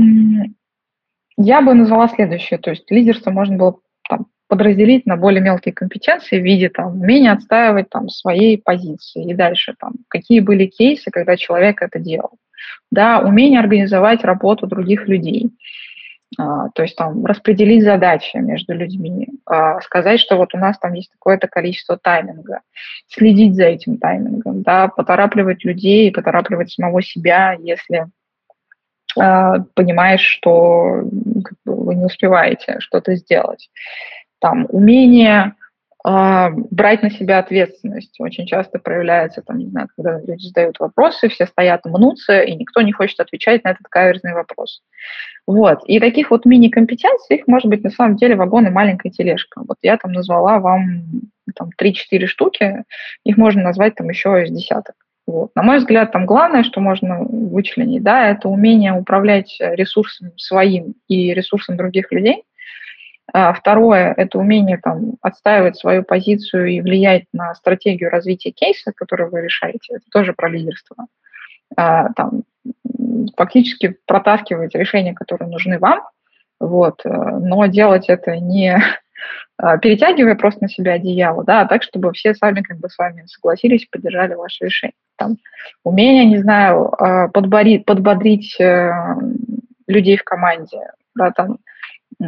[1.61, 2.59] бы назвала следующее.
[2.59, 7.31] То есть лидерство можно было там, подразделить на более мелкие компетенции в виде там, умения
[7.31, 12.31] отстаивать там, своей позиции и дальше там, какие были кейсы, когда человек это делал.
[12.91, 15.49] Да, умение организовать работу других людей.
[16.37, 20.93] А, то есть там распределить задачи между людьми, а, сказать, что вот у нас там
[20.93, 22.61] есть такое-то количество тайминга,
[23.07, 28.07] следить за этим таймингом, да, поторапливать людей, поторапливать самого себя, если
[29.17, 31.03] а, понимаешь, что
[31.43, 33.69] как бы, вы не успеваете что-то сделать.
[34.39, 35.55] Там умение
[36.03, 41.45] брать на себя ответственность очень часто проявляется, там, не знаю, когда люди задают вопросы, все
[41.45, 44.81] стоят, мнутся, и никто не хочет отвечать на этот каверзный вопрос.
[45.45, 45.79] Вот.
[45.85, 49.61] И таких вот мини-компетенций, их может быть на самом деле вагон и маленькая тележка.
[49.67, 51.03] Вот я там назвала вам
[51.55, 52.83] там 3-4 штуки,
[53.25, 54.95] их можно назвать там еще из десяток.
[55.27, 55.51] Вот.
[55.53, 61.33] На мой взгляд, там главное, что можно вычленить, да, это умение управлять ресурсом своим и
[61.33, 62.43] ресурсом других людей.
[63.33, 69.29] А второе– это умение там, отстаивать свою позицию и влиять на стратегию развития кейса, который
[69.29, 69.95] вы решаете.
[69.95, 71.05] Это тоже про лидерство.
[71.75, 72.43] А, там,
[73.37, 76.01] фактически протаскивать решения, которые нужны вам,
[76.59, 78.81] вот, э, но делать это не
[79.57, 82.97] а, перетягивая просто на себя одеяло, да, а так, чтобы все сами как бы с
[82.97, 84.95] вами согласились, поддержали ваше решение.
[85.17, 85.37] Там,
[85.83, 86.93] умение, не знаю,
[87.33, 88.91] подборить, подбодрить э,
[89.87, 90.79] людей в команде,
[91.13, 91.59] да, там,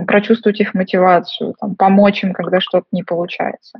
[0.08, 3.80] прочувствовать их мотивацию, там, помочь им, когда что-то не получается.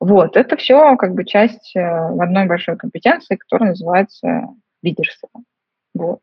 [0.00, 4.48] Вот, это все как бы часть э, одной большой компетенции, которая называется
[4.82, 5.28] лидерство.
[5.94, 6.20] Вот.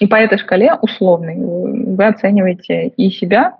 [0.00, 3.56] И по этой шкале условной вы оцениваете и себя,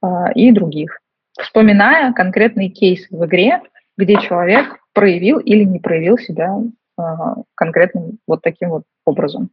[0.00, 1.00] а, и других,
[1.38, 3.60] вспоминая конкретные кейсы в игре,
[3.96, 6.56] где человек проявил или не проявил себя
[6.96, 9.50] а, конкретным вот таким вот образом.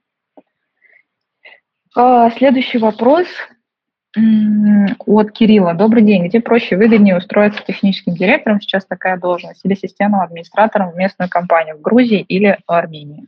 [1.95, 3.27] А, следующий вопрос
[5.05, 5.73] от Кирилла.
[5.73, 6.25] Добрый день.
[6.25, 11.77] Где проще, выгоднее устроиться техническим директором, сейчас такая должность, или системным администратором в местную компанию
[11.77, 13.27] в Грузии или в Армении?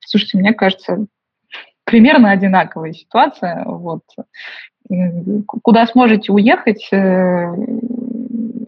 [0.00, 1.06] Слушайте, мне кажется,
[1.84, 3.64] примерно одинаковая ситуация.
[3.64, 4.02] Вот
[5.62, 7.54] куда сможете уехать, э,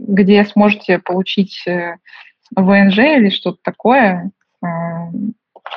[0.09, 1.97] где сможете получить э,
[2.57, 4.31] ВНЖ или что-то такое,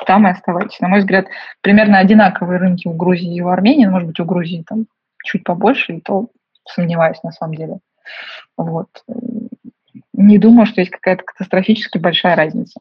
[0.06, 0.80] там и оставайтесь.
[0.80, 1.26] На мой взгляд,
[1.60, 4.86] примерно одинаковые рынки у Грузии и у Армении, может быть, у Грузии там
[5.24, 6.28] чуть побольше, и то
[6.68, 7.78] сомневаюсь на самом деле.
[8.56, 8.88] Вот.
[10.12, 12.80] Не думаю, что есть какая-то катастрофически большая разница.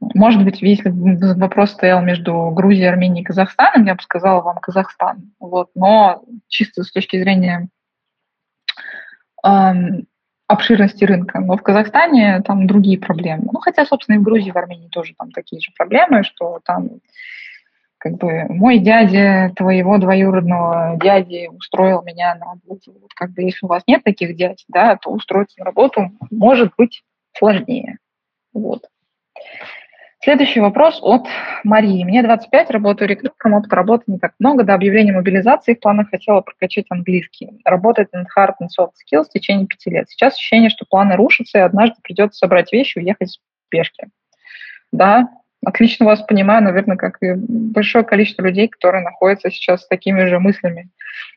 [0.00, 5.32] Может быть, если вопрос стоял между Грузией, Арменией и Казахстаном, я бы сказала вам Казахстан.
[5.40, 5.70] Вот.
[5.74, 7.68] Но чисто с точки зрения
[9.44, 10.06] эм,
[10.48, 11.38] обширности рынка.
[11.40, 13.50] Но в Казахстане там другие проблемы.
[13.52, 16.88] Ну, хотя, собственно, и в Грузии, в Армении тоже там такие же проблемы, что там
[17.98, 22.92] как бы мой дядя твоего двоюродного дяди устроил меня на работу.
[23.00, 26.72] Вот как бы если у вас нет таких дядь, да, то устроиться на работу может
[26.78, 27.02] быть
[27.36, 27.98] сложнее.
[28.52, 28.88] Вот.
[30.20, 31.28] Следующий вопрос от
[31.62, 32.02] Марии.
[32.02, 34.64] Мне 25, работаю рекрутером, опыта работы не так много.
[34.64, 37.60] До объявления мобилизации в планах хотела прокачать английский.
[37.64, 40.08] Работать над hard and soft skills в течение пяти лет.
[40.08, 43.38] Сейчас ощущение, что планы рушатся, и однажды придется собрать вещи и уехать с
[43.68, 44.08] пешки.
[44.92, 45.28] Да,
[45.64, 50.40] отлично вас понимаю, наверное, как и большое количество людей, которые находятся сейчас с такими же
[50.40, 50.90] мыслями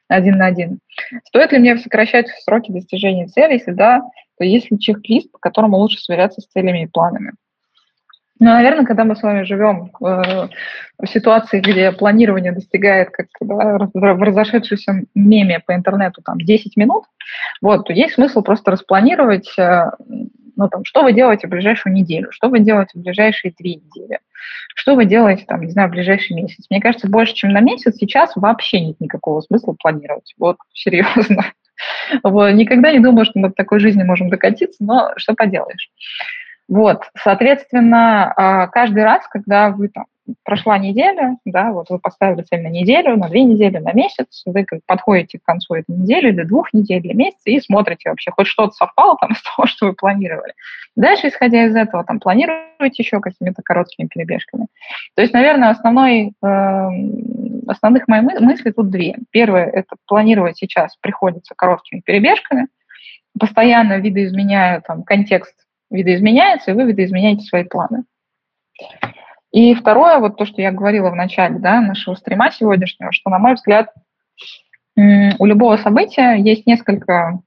[0.07, 0.79] один на один.
[1.25, 3.53] Стоит ли мне сокращать сроки достижения цели?
[3.53, 4.01] Если да,
[4.39, 7.33] то есть ли чек-лист, по которому лучше сверяться с целями и планами?
[8.41, 10.47] Ну, наверное, когда мы с вами живем э,
[10.97, 17.03] в ситуации, где планирование достигает, как да, в разошедшемся меме по интернету, там, 10 минут,
[17.61, 19.91] вот, то есть смысл просто распланировать, э,
[20.55, 24.17] ну, там, что вы делаете в ближайшую неделю, что вы делаете в ближайшие две недели,
[24.73, 26.65] что вы делаете, там, не знаю, в ближайший месяц.
[26.71, 30.33] Мне кажется, больше, чем на месяц сейчас вообще нет никакого смысла планировать.
[30.39, 31.45] Вот, серьезно.
[32.23, 35.91] Вот, никогда не думала, что мы до такой жизни можем докатиться, но что поделаешь.
[36.71, 40.05] Вот, соответственно, а, каждый раз, когда вы там
[40.45, 44.65] прошла неделя, да, вот вы поставили цель на неделю, на две недели, на месяц, вы
[44.85, 48.71] подходите к концу этой недели или двух недель, или месяца и смотрите вообще, хоть что-то
[48.71, 50.53] совпало там с того, что вы планировали.
[50.95, 54.67] Дальше, исходя из этого, там планируете еще какими-то короткими перебежками.
[55.17, 56.89] То есть, наверное, основной, э,
[57.67, 59.17] основных моих мыслей тут две.
[59.31, 62.67] Первое– это планировать сейчас приходится короткими перебежками,
[63.37, 65.55] постоянно видоизменяя там контекст
[65.91, 68.03] видоизменяется, и вы видоизменяете свои планы.
[69.51, 73.37] И второе, вот то, что я говорила в начале да, нашего стрима сегодняшнего, что, на
[73.37, 73.93] мой взгляд,
[74.95, 77.39] у любого события есть несколько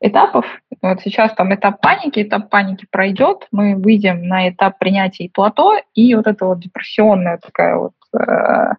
[0.00, 0.46] этапов.
[0.82, 5.78] Вот сейчас там этап паники, этап паники пройдет, мы выйдем на этап принятия и плато,
[5.94, 8.72] и вот это вот депрессионная такая вот э,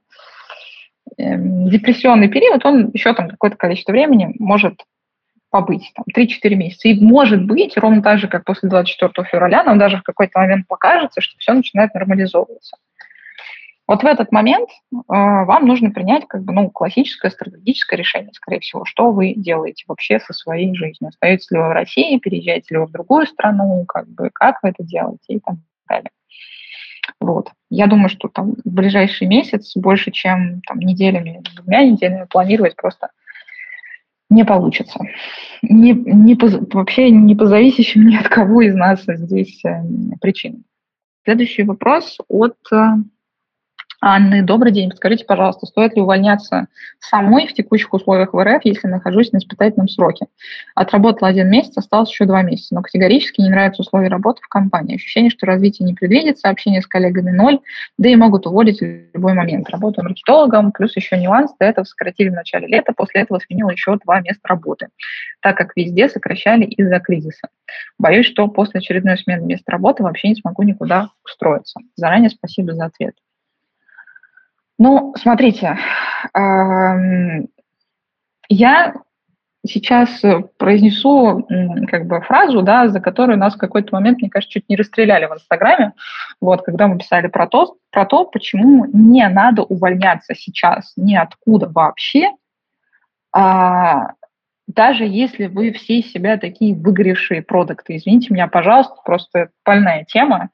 [1.17, 1.37] э,
[1.69, 4.81] депрессионный период, он еще там какое-то количество времени может
[5.51, 6.87] побыть, там, 3-4 месяца.
[6.87, 10.67] И может быть, ровно так же, как после 24 февраля, нам даже в какой-то момент
[10.67, 12.77] покажется, что все начинает нормализовываться.
[13.87, 18.61] Вот в этот момент э, вам нужно принять как бы, ну, классическое стратегическое решение, скорее
[18.61, 21.09] всего, что вы делаете вообще со своей жизнью.
[21.09, 24.69] Остаетесь ли вы в России, переезжаете ли вы в другую страну, как, бы, как вы
[24.69, 25.55] это делаете и так
[25.89, 26.11] далее.
[27.19, 27.49] Вот.
[27.69, 33.09] Я думаю, что там в ближайший месяц больше, чем там, неделями, двумя неделями планировать просто
[34.31, 34.99] не получится.
[35.61, 36.35] Не, не
[36.73, 39.83] вообще не по зависящим ни от кого из нас здесь э,
[40.19, 40.63] причинам.
[41.23, 42.95] Следующий вопрос от э,
[44.03, 44.89] Анны, добрый день.
[44.89, 46.65] Подскажите, пожалуйста, стоит ли увольняться
[46.99, 50.25] самой в текущих условиях в РФ, если нахожусь на испытательном сроке?
[50.73, 54.95] Отработала один месяц, осталось еще два месяца, но категорически не нравятся условия работы в компании.
[54.95, 57.59] Ощущение, что развитие не предвидится, общение с коллегами ноль,
[57.99, 59.69] да и могут уволить в любой момент.
[59.69, 63.99] Работаю маркетологом, плюс еще нюанс, до этого сократили в начале лета, после этого сменила еще
[64.03, 64.87] два места работы,
[65.43, 67.49] так как везде сокращали из-за кризиса.
[67.99, 71.79] Боюсь, что после очередной смены места работы вообще не смогу никуда устроиться.
[71.95, 73.13] Заранее спасибо за ответ.
[74.83, 75.77] Ну, смотрите,
[78.49, 78.93] я
[79.63, 80.23] сейчас
[80.57, 81.47] произнесу
[81.87, 85.27] как бы фразу, да, за которую нас в какой-то момент, мне кажется, чуть не расстреляли
[85.27, 85.93] в Инстаграме,
[86.41, 92.31] вот, когда мы писали про то, про то, почему не надо увольняться сейчас ниоткуда вообще,
[93.31, 94.13] а,
[94.65, 97.97] даже если вы все себя такие выгоревшие продукты.
[97.97, 100.49] Извините меня, пожалуйста, просто больная тема.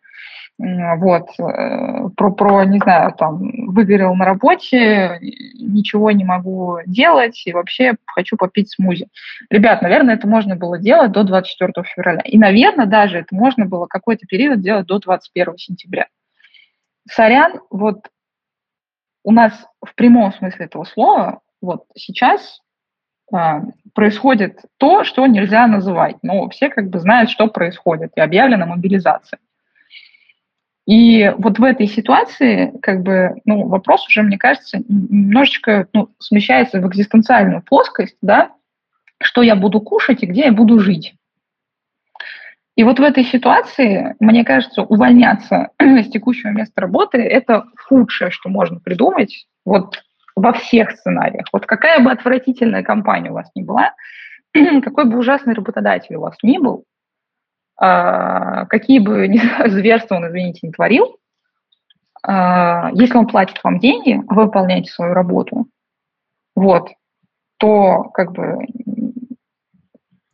[0.59, 7.53] Вот, э, про, про, не знаю, там, выгорел на работе, ничего не могу делать, и
[7.53, 9.07] вообще хочу попить смузи.
[9.51, 12.21] Ребят, наверное, это можно было делать до 24 февраля.
[12.21, 16.07] И, наверное, даже это можно было какой-то период делать до 21 сентября.
[17.07, 18.07] Сорян, вот
[19.23, 19.53] у нас
[19.85, 22.61] в прямом смысле этого слова вот сейчас
[23.31, 23.61] а,
[23.93, 26.15] происходит то, что нельзя называть.
[26.23, 29.39] Но все как бы знают, что происходит, и объявлена мобилизация.
[30.87, 36.79] И вот в этой ситуации, как бы, ну, вопрос уже, мне кажется, немножечко ну, смещается
[36.79, 38.53] в экзистенциальную плоскость, да,
[39.21, 41.13] что я буду кушать и где я буду жить.
[42.77, 48.47] И вот в этой ситуации, мне кажется, увольняться с текущего места работы– это худшее, что
[48.47, 50.01] можно придумать вот
[50.37, 51.47] во всех сценариях.
[51.51, 53.93] Вот какая бы отвратительная компания у вас ни была,
[54.53, 56.85] какой бы ужасный работодатель у вас ни был,
[57.77, 59.27] какие бы
[59.67, 61.17] зверства он, извините, не творил,
[62.23, 65.67] а, если он платит вам деньги, а вы выполняете свою работу,
[66.55, 66.89] вот,
[67.57, 68.65] то как бы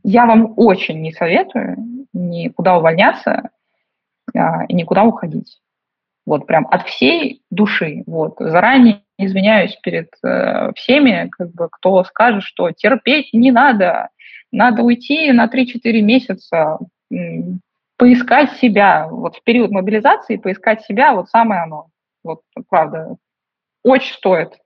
[0.03, 1.77] я вам очень не советую
[2.13, 3.49] никуда увольняться
[4.35, 5.59] а, и никуда уходить.
[6.25, 8.03] Вот прям от всей души.
[8.07, 14.09] Вот заранее извиняюсь перед э, всеми, как бы кто скажет, что терпеть не надо,
[14.51, 16.79] надо уйти на 3-4 месяца,
[17.97, 21.87] поискать себя, вот в период мобилизации поискать себя, вот самое оно.
[22.23, 23.15] Вот, правда,
[23.83, 24.57] очень стоит.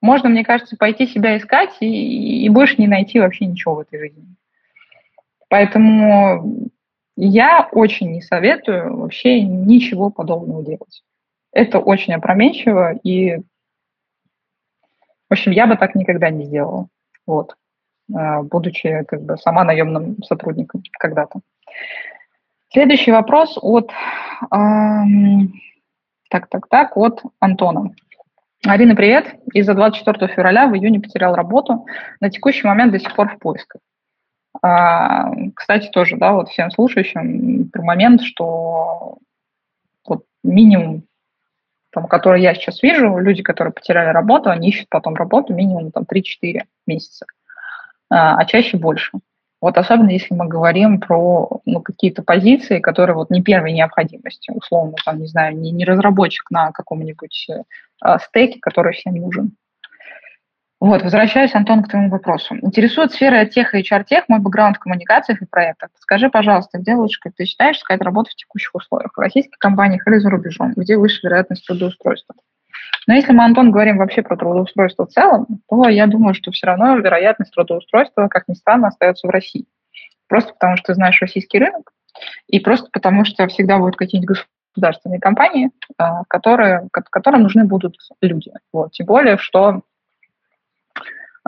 [0.00, 3.98] Можно, мне кажется, пойти себя искать и, и больше не найти вообще ничего в этой
[3.98, 4.26] жизни.
[5.48, 6.70] Поэтому
[7.16, 11.02] я очень не советую вообще ничего подобного делать.
[11.52, 13.42] Это очень опрометчиво, и, в
[15.30, 16.88] общем, я бы так никогда не сделала,
[17.26, 17.56] вот,
[18.14, 21.40] а, будучи как бы сама наемным сотрудником когда-то.
[22.72, 23.90] Следующий вопрос от,
[24.52, 25.52] эм,
[26.30, 27.94] так, так, так, от Антона.
[28.64, 29.36] Арина, привет.
[29.52, 31.86] Из-за 24 февраля в июне потерял работу.
[32.20, 33.80] На текущий момент до сих пор в поисках.
[34.62, 39.18] А, кстати, тоже, да, вот всем слушающим про момент, что
[40.06, 41.04] вот минимум,
[41.90, 46.04] там, который я сейчас вижу, люди, которые потеряли работу, они ищут потом работу минимум там
[46.04, 47.26] 3-4 месяца,
[48.10, 49.12] а, а чаще больше.
[49.60, 54.94] Вот особенно если мы говорим про ну, какие-то позиции, которые вот не первой необходимости, условно,
[55.04, 59.56] там, не знаю, не, не разработчик на каком-нибудь э, стеке, который всем нужен.
[60.78, 62.54] Вот, возвращаюсь, Антон, к твоему вопросу.
[62.60, 65.88] Интересует сфера теха и HR-тех, мой бэкграунд в коммуникациях и проектах.
[65.98, 69.12] Скажи, пожалуйста, где лучше, как ты считаешь, искать работу в текущих условиях?
[69.16, 70.74] В российских компаниях или за рубежом?
[70.76, 72.34] Где выше вероятность трудоустройства?
[73.06, 76.66] Но если мы, Антон, говорим вообще про трудоустройство в целом, то я думаю, что все
[76.66, 79.66] равно вероятность трудоустройства, как ни странно, остается в России.
[80.28, 81.92] Просто потому, что ты знаешь российский рынок,
[82.48, 88.52] и просто потому, что всегда будут какие-нибудь государственные компании, а, которые, которым нужны будут люди.
[88.72, 88.92] Вот.
[88.92, 89.82] Тем более, что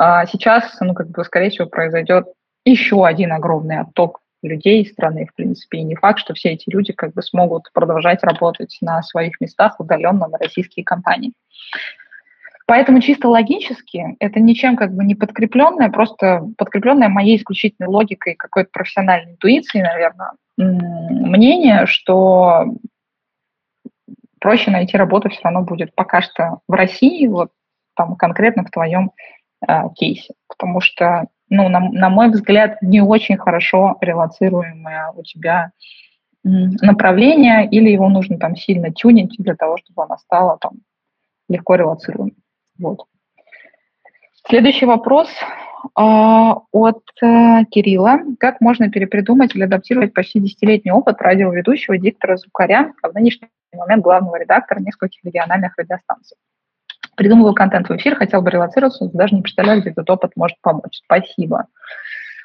[0.00, 2.28] а сейчас, ну, как бы, скорее всего, произойдет
[2.64, 6.92] еще один огромный отток людей страны, в принципе, и не факт, что все эти люди
[6.92, 11.32] как бы смогут продолжать работать на своих местах удаленно на российские компании.
[12.66, 18.68] Поэтому чисто логически это ничем как бы не подкрепленное, просто подкрепленное моей исключительной логикой, какой-то
[18.70, 22.66] профессиональной интуицией, наверное, мнение, что
[24.38, 27.50] проще найти работу все равно будет пока что в России, вот
[27.96, 29.12] там конкретно в твоем
[29.66, 35.72] э, кейсе, потому что, ну, на, на мой взгляд, не очень хорошо релацируемое у тебя
[36.44, 40.72] направление, или его нужно там сильно тюнить для того, чтобы оно стало там
[41.48, 42.36] легко релацируемым.
[42.78, 43.04] Вот.
[44.46, 48.20] Следующий вопрос э, от э, Кирилла.
[48.38, 54.02] Как можно перепридумать или адаптировать почти десятилетний опыт радиоведущего, диктора, звукаря, а в нынешний момент
[54.02, 56.36] главного редактора нескольких региональных радиостанций?
[57.18, 61.00] Придумываю контент в эфир, хотел бы релацироваться, даже не представляю, где этот опыт может помочь.
[61.04, 61.66] Спасибо.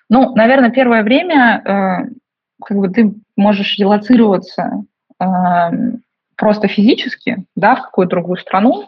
[0.09, 2.13] Ну, наверное, первое время э,
[2.65, 4.84] как бы ты можешь релацироваться
[5.19, 5.26] э,
[6.36, 8.88] просто физически, да, в какую-то другую страну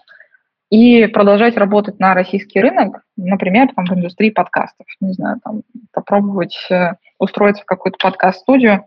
[0.72, 4.88] и продолжать работать на российский рынок, например, там, в индустрии подкастов.
[5.00, 5.62] Не знаю, там,
[5.94, 8.86] попробовать э, устроиться в какую-то подкаст-студию,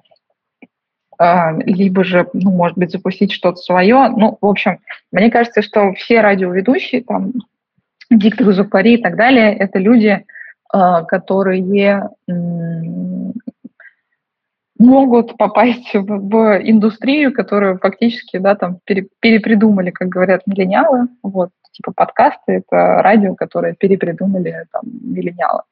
[1.21, 4.09] либо же, ну, может быть, запустить что-то свое.
[4.09, 4.79] Ну, в общем,
[5.11, 7.33] мне кажется, что все радиоведущие, там,
[8.11, 10.25] дикторы, звукари и так далее, это люди,
[10.73, 11.61] а, которые
[14.79, 21.51] могут попасть в, в индустрию, которую фактически, да, там, пере, перепридумали, как говорят миллениалы, вот,
[21.73, 25.62] типа подкасты, это радио, которое перепридумали там миллениалы.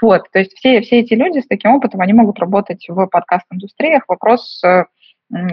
[0.00, 4.04] Вот, то есть все, все эти люди с таким опытом, они могут работать в подкаст-индустриях.
[4.08, 4.84] Вопрос, э,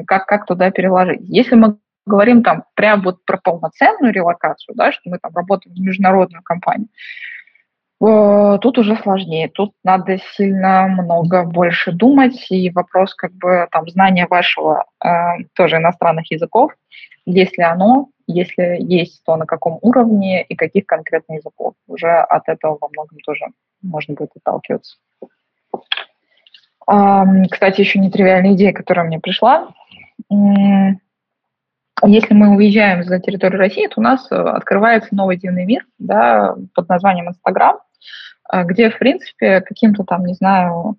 [0.08, 1.22] как, как туда переложить.
[1.24, 5.80] Если мы говорим там прям вот про полноценную релокацию, да, что мы там работаем в
[5.80, 6.88] международную компанию,
[8.02, 9.50] э, тут уже сложнее.
[9.50, 15.10] Тут надо сильно много больше думать, и вопрос как бы там знания вашего э,
[15.54, 16.72] тоже иностранных языков,
[17.30, 21.74] если оно, если есть, то на каком уровне и каких конкретно языков.
[21.88, 23.46] Уже от этого во многом тоже
[23.82, 24.98] можно будет отталкиваться.
[27.52, 29.70] Кстати, еще нетривиальная идея, которая мне пришла.
[32.06, 36.56] Если мы уезжаем за территорию России, то у нас э, открывается новый дивный мир да,
[36.74, 37.80] под названием Инстаграм,
[38.54, 40.96] э, где, в принципе, каким-то там, не знаю,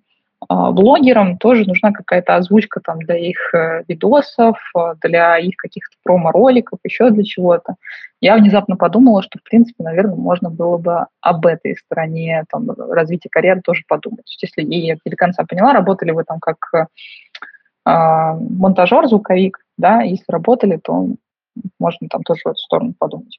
[0.48, 6.78] блогерам тоже нужна какая-то озвучка там для их э, видосов, э, для их каких-то промо-роликов,
[6.82, 7.74] еще для чего-то.
[8.20, 13.28] Я внезапно подумала, что, в принципе, наверное, можно было бы об этой стороне там, развития
[13.30, 14.24] карьеры тоже подумать.
[14.24, 16.86] То есть, если я до конца поняла, работали вы там как э,
[17.84, 21.08] монтажер, звуковик, да, если работали, то
[21.78, 23.38] можно там тоже в эту сторону подумать.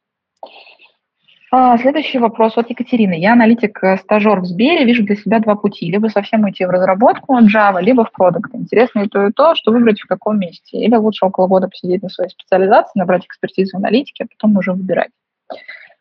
[1.54, 3.20] А, следующий вопрос от Екатерины.
[3.20, 5.92] Я аналитик-стажер э, в Сбере, вижу для себя два пути.
[5.92, 8.56] Либо совсем уйти в разработку Java, либо в продукт.
[8.56, 10.78] Интересно и то, и то, что выбрать в каком месте.
[10.78, 14.72] Или лучше около года посидеть на своей специализации, набрать экспертизу в аналитике, а потом уже
[14.72, 15.12] выбирать.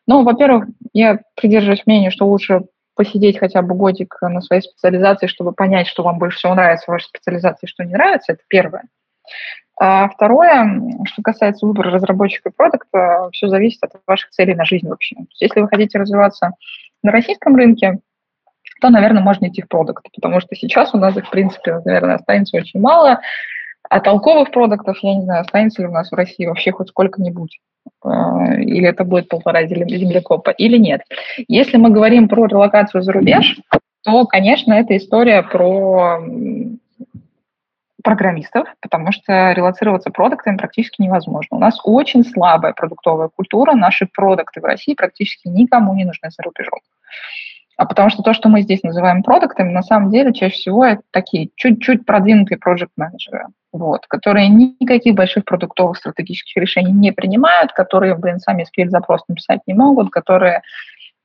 [0.07, 2.61] Ну, во-первых, я придерживаюсь мнению, что лучше
[2.95, 6.93] посидеть хотя бы годик на своей специализации, чтобы понять, что вам больше всего нравится в
[6.93, 8.83] вашей специализации, что не нравится, это первое.
[9.83, 14.87] А второе, что касается выбора разработчика и продукта, все зависит от ваших целей на жизнь
[14.87, 15.15] вообще.
[15.39, 16.51] Если вы хотите развиваться
[17.01, 17.97] на российском рынке,
[18.79, 22.17] то, наверное, можно идти в продукт, потому что сейчас у нас их, в принципе, наверное,
[22.17, 23.21] останется очень мало,
[23.89, 27.59] а толковых продуктов, я не знаю, останется ли у нас в России вообще хоть сколько-нибудь.
[28.03, 31.01] А, или это будет полтора землекопа, или нет.
[31.47, 33.59] Если мы говорим про релокацию за рубеж,
[34.03, 36.21] то, конечно, это история про
[38.03, 41.57] программистов, потому что релацироваться продуктами практически невозможно.
[41.57, 46.43] У нас очень слабая продуктовая культура, наши продукты в России практически никому не нужны за
[46.43, 46.79] рубежом.
[47.77, 51.01] А потому что то, что мы здесь называем продуктами, на самом деле чаще всего это
[51.11, 58.15] такие чуть-чуть продвинутые проект менеджеры вот, которые никаких больших продуктовых стратегических решений не принимают, которые,
[58.15, 60.61] блин, сами SQL-запрос написать не могут, которые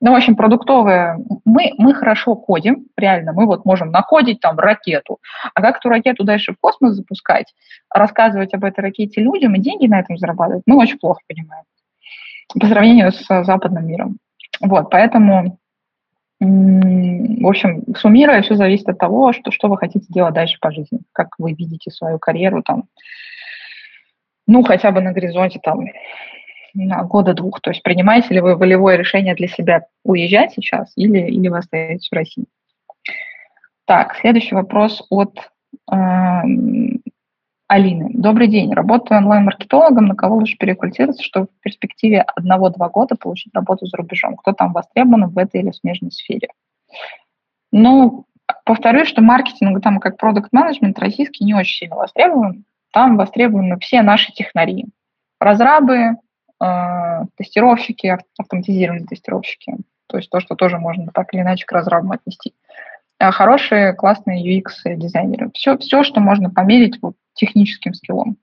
[0.07, 1.19] ну, в общем, продуктовые.
[1.45, 3.33] Мы, мы хорошо кодим, реально.
[3.33, 5.19] Мы вот можем накодить там ракету.
[5.53, 7.53] А как эту ракету дальше в космос запускать,
[7.93, 11.65] рассказывать об этой ракете людям и деньги на этом зарабатывать, мы очень плохо понимаем
[12.61, 14.19] по сравнению с западным миром.
[14.61, 15.59] Вот, поэтому
[16.39, 21.01] в общем, суммируя, все зависит от того, что, что вы хотите делать дальше по жизни,
[21.11, 22.85] как вы видите свою карьеру там,
[24.47, 25.81] ну, хотя бы на горизонте там
[26.85, 27.61] на года двух.
[27.61, 32.09] То есть принимаете ли вы волевое решение для себя уезжать сейчас или, или вы остаетесь
[32.11, 32.47] в России?
[33.87, 35.39] Так, следующий вопрос от
[35.93, 35.95] э,
[37.69, 38.11] Алины.
[38.15, 38.73] Добрый день.
[38.73, 40.07] Работаю онлайн-маркетологом.
[40.07, 44.37] На кого лучше переквалифицироваться, чтобы в перспективе одного-два года получить работу за рубежом?
[44.37, 46.49] Кто там востребован в этой или смежной сфере?
[47.73, 48.27] Ну,
[48.65, 52.65] повторюсь, что маркетинг, там как продукт менеджмент российский не очень сильно востребован.
[52.93, 54.87] Там востребованы все наши технари.
[55.41, 56.17] Разрабы,
[56.59, 59.77] тестировщики, автоматизированные тестировщики.
[60.07, 62.55] То есть то, что тоже можно так или иначе к разрабам отнести.
[63.19, 65.51] А хорошие, классные UX-дизайнеры.
[65.55, 68.37] Все, все, что можно померить вот, техническим скиллом.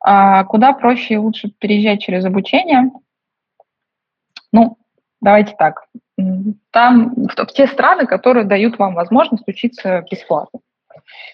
[0.00, 2.90] А куда проще и лучше переезжать через обучение?
[4.52, 4.78] Ну,
[5.20, 5.86] давайте так.
[6.70, 10.60] Там в, в те страны, которые дают вам возможность учиться бесплатно.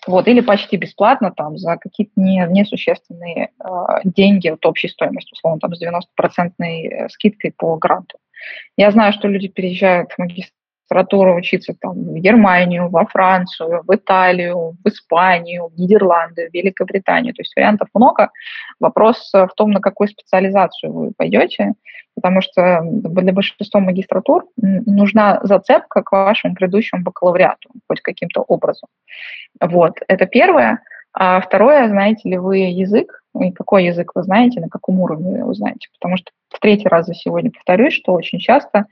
[0.06, 3.68] Вот, или почти бесплатно, там, за какие-то не, несущественные э,
[4.04, 8.18] деньги от общей стоимости, условно, там, с 90% э, скидкой по гранту.
[8.76, 10.54] Я знаю, что люди переезжают в магистр
[10.94, 17.34] магистратуру учиться там, в Германию, во Францию, в Италию, в Испанию, в Нидерланды, в Великобританию.
[17.34, 18.30] То есть вариантов много.
[18.80, 21.72] Вопрос в том, на какую специализацию вы пойдете,
[22.14, 28.88] потому что для большинства магистратур нужна зацепка к вашему предыдущему бакалавриату хоть каким-то образом.
[29.60, 30.78] Вот, это первое.
[31.12, 35.38] А второе, знаете ли вы язык, и какой язык вы знаете, на каком уровне вы
[35.38, 35.88] его знаете.
[35.92, 38.86] Потому что в третий раз за сегодня повторюсь, что очень часто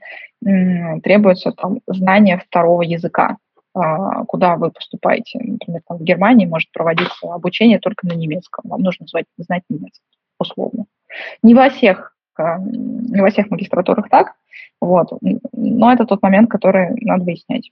[0.45, 3.37] м, требуется там, знание второго языка,
[3.73, 5.39] а, куда вы поступаете.
[5.39, 8.69] Например, там, в Германии может проводиться обучение только на немецком.
[8.69, 10.03] Вам нужно знать, знать немецкий,
[10.39, 10.85] условно.
[11.41, 14.33] Не во всех, а, не во всех магистратурах так,
[14.81, 15.09] вот,
[15.53, 17.71] но это тот момент, который надо выяснять.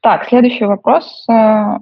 [0.00, 1.24] Так, следующий вопрос.
[1.28, 1.78] А,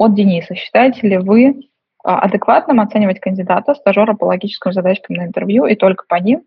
[0.00, 0.54] от Дениса.
[0.54, 1.60] Считаете ли вы
[2.02, 6.42] а, адекватным оценивать кандидата, стажера по логическим задачкам на интервью и только по ним,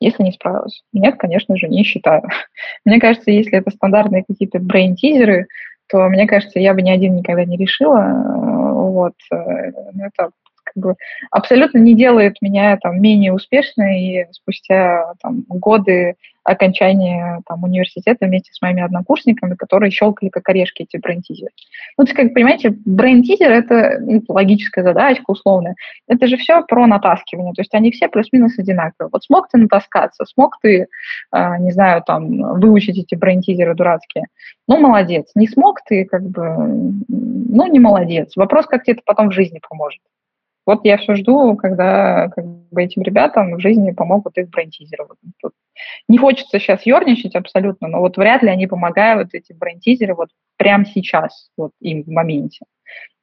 [0.00, 0.82] если не справилась?
[0.94, 2.22] Нет, конечно же, не считаю.
[2.86, 5.46] Мне кажется, если это стандартные какие-то брейн-тизеры,
[5.88, 8.00] то, мне кажется, я бы ни один никогда не решила.
[8.74, 9.14] Вот.
[9.30, 10.30] Э, это
[10.76, 10.94] как бы
[11.30, 16.16] абсолютно не делает меня там менее успешной, и спустя там, годы
[16.46, 21.50] окончания там, университета вместе с моими однокурсниками, которые щелкали как орешки эти брейн-тизеры.
[21.98, 25.74] Ну, то есть, как понимаете, брейн-тизер— это ну, логическая задачка условная.
[26.06, 27.52] Это же все про натаскивание.
[27.52, 29.10] То есть они все плюс-минус одинаковые.
[29.12, 30.86] Вот смог ты натаскаться, смог ты,
[31.32, 34.26] э, не знаю, там, выучить эти брейн-тизеры дурацкие,
[34.68, 35.30] ну, молодец.
[35.34, 36.42] Не смог ты, как бы,
[37.08, 38.36] ну, не молодец.
[38.36, 40.00] Вопрос, как тебе это потом в жизни поможет.
[40.66, 45.06] Вот я все жду, когда как бы, этим ребятам в жизни помогут их брендтизеры.
[45.08, 45.52] Вот,
[46.08, 50.84] не хочется сейчас ерничать абсолютно, но вот вряд ли они помогают, эти брендтизеры, вот прямо
[50.84, 52.66] сейчас, вот им в моменте.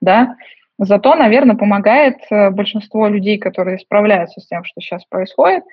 [0.01, 0.37] Да?
[0.79, 5.63] Зато, наверное, помогает э, большинство людей, которые справляются с тем, что сейчас происходит,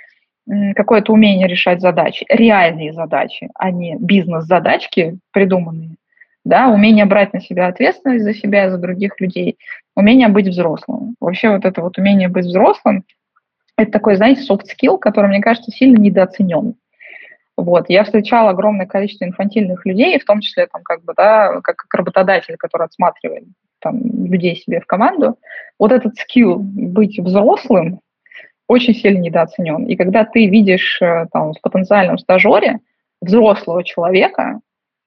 [0.75, 5.97] какое-то умение решать задачи, реальные задачи, а не бизнес-задачки придуманные,
[6.45, 9.59] да, умение брать на себя ответственность за себя за других людей,
[10.01, 11.15] умение быть взрослым.
[11.21, 13.05] Вообще вот это вот умение быть взрослым,
[13.77, 16.75] это такой, знаете, soft skill, который, мне кажется, сильно недооценен.
[17.57, 17.87] Вот.
[17.89, 21.95] Я встречала огромное количество инфантильных людей, в том числе там, как бы, да, как, как
[21.95, 23.45] работодатель, который отсматривает
[23.81, 25.39] там, людей себе в команду.
[25.79, 28.01] Вот этот скилл быть взрослым,
[28.67, 29.87] очень сильно недооценен.
[29.87, 32.79] И когда ты видишь э, там, в потенциальном стажере
[33.21, 34.61] взрослого человека,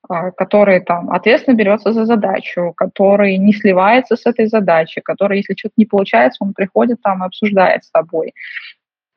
[0.08, 5.74] который там ответственно берется за задачу, который не сливается с этой задачей, который, если что-то
[5.78, 8.34] не получается, он приходит там и обсуждает с тобой,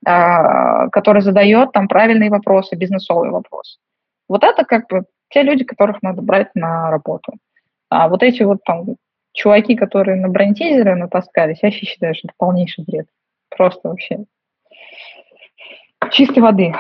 [0.05, 3.79] а, который задает там правильные вопросы, бизнесовые вопросы.
[4.29, 7.35] Вот это как бы те люди, которых надо брать на работу.
[7.89, 8.97] А вот эти вот там
[9.33, 13.07] чуваки, которые на бронетизеры натаскались, я считаю, что это полнейший бред.
[13.51, 14.25] Просто вообще
[16.11, 16.73] чистой воды.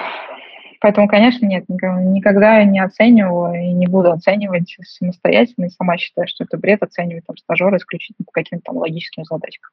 [0.86, 5.68] Поэтому, конечно, нет, никогда не оценивала и не буду оценивать самостоятельно.
[5.68, 9.72] Сама считаю, что это бред оценивать там стажера исключительно по каким-то там логическим задачкам.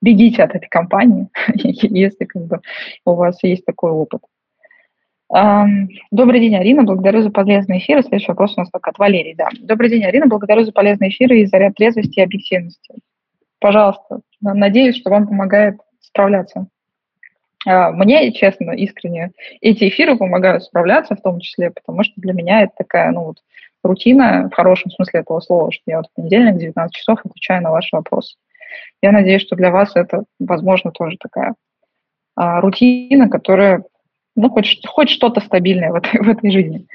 [0.00, 2.60] Бегите от этой компании, если как бы
[3.04, 4.22] у вас есть такой опыт.
[6.10, 6.84] Добрый день, Арина.
[6.84, 8.00] Благодарю за полезный эфир.
[8.00, 9.34] Следующий вопрос у нас так от Валерии.
[9.36, 9.50] Да.
[9.60, 10.26] Добрый день, Арина.
[10.26, 12.94] Благодарю за полезный эфир и заряд трезвости и объективности.
[13.58, 14.20] Пожалуйста.
[14.40, 16.66] Надеюсь, что вам помогает справляться.
[17.66, 22.62] А, мне, честно, искренне, эти эфиры помогают справляться в том числе, потому что для меня
[22.62, 23.36] это такая, ну вот,
[23.82, 27.70] рутина, в хорошем смысле этого слова, что я вот в понедельник 19 часов отвечаю на
[27.70, 28.36] ваши вопросы.
[29.02, 31.54] Я надеюсь, что для вас это, возможно, тоже такая
[32.36, 33.84] а, рутина, которая
[34.36, 36.86] ну, хоть, хоть что-то стабильное в этой, в этой жизни.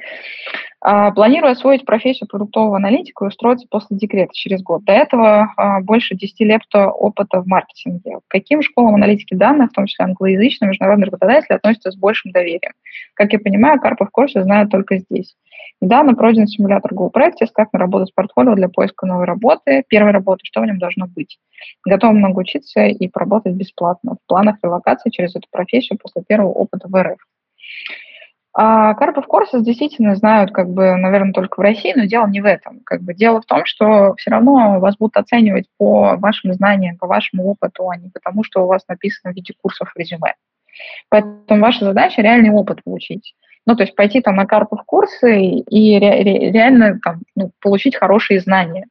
[0.88, 4.84] А, планирую освоить профессию продуктового аналитика и устроиться после декрета через год.
[4.84, 8.18] До этого а, больше 10 лет опыта в маркетинге.
[8.20, 12.74] К каким школам аналитики данных, в том числе англоязычные, международные работодатели, относятся с большим доверием?
[13.16, 15.36] Как я понимаю, Карпов курсы знают только здесь.
[15.82, 20.62] Недавно пройден симулятор Go Practice, как наработать портфолио для поиска новой работы, первой работы, что
[20.62, 21.40] в нем должно быть.
[21.84, 24.18] Готов много учиться и поработать бесплатно.
[24.24, 27.18] В планах релокации через эту профессию после первого опыта в РФ.
[28.58, 32.46] А Карпов Корсус действительно знают, как бы, наверное, только в России, но дело не в
[32.46, 32.80] этом.
[32.86, 37.06] Как бы дело в том, что все равно вас будут оценивать по вашим знаниям, по
[37.06, 40.36] вашему опыту, а не потому, что у вас написано в виде курсов резюме.
[41.10, 43.36] Поэтому ваша задача реальный опыт получить.
[43.66, 47.98] Ну, то есть пойти там на Карпов курсы и ре- ре- реально там, ну, получить
[47.98, 48.88] хорошие знания.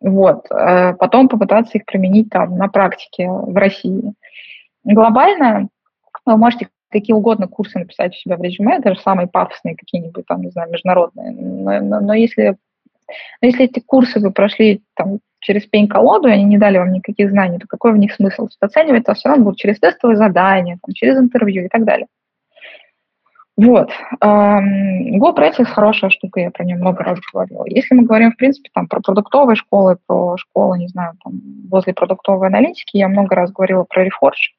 [0.00, 0.44] Вот.
[0.50, 4.12] А потом попытаться их применить там на практике в России.
[4.84, 5.68] Глобально
[6.26, 6.68] вы можете
[7.00, 10.70] какие угодно курсы написать у себя в резюме, даже самые пафосные какие-нибудь там, не знаю,
[10.70, 11.32] международные.
[11.32, 12.56] Но, но, но если,
[13.42, 17.30] но если эти курсы вы прошли там через пень-колоду, и они не дали вам никаких
[17.30, 18.48] знаний, то какой в них смысл?
[18.60, 22.06] Оценивать то все равно будут через тестовые задания, там, через интервью и так далее.
[23.56, 23.90] Вот.
[24.20, 27.64] GoPractice хорошая штука, я про нее много раз говорила.
[27.66, 31.40] Если мы говорим, в принципе, там, про продуктовые школы, про школы, не знаю, там,
[31.70, 34.54] возле продуктовой аналитики, я много раз говорила про Reforge.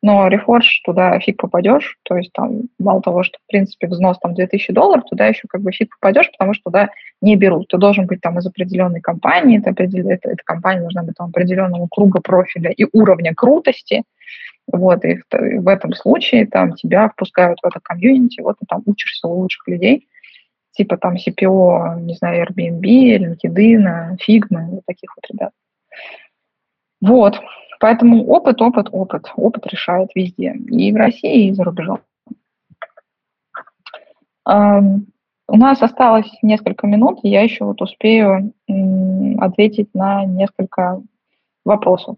[0.00, 4.34] Но Reforge туда фиг попадешь, то есть там мало того, что в принципе взнос там
[4.34, 6.90] 2000 долларов, туда еще как бы фиг попадешь, потому что туда
[7.20, 7.68] не берут.
[7.68, 11.88] Ты должен быть там из определенной компании, это, это, эта компания должна быть там определенного
[11.90, 14.04] круга профиля и уровня крутости,
[14.70, 18.82] вот, и в, в этом случае там тебя впускают в это комьюнити, вот ты там
[18.86, 20.06] учишься у лучших людей,
[20.72, 25.50] типа там CPO, не знаю, Airbnb, LinkedIn, Figma, таких вот ребят.
[27.00, 27.40] Вот,
[27.80, 29.30] Поэтому опыт, опыт, опыт.
[29.36, 30.54] Опыт решает везде.
[30.68, 32.00] И в России, и за рубежом.
[35.50, 38.52] У нас осталось несколько минут, и я еще вот успею
[39.38, 41.00] ответить на несколько
[41.64, 42.16] вопросов.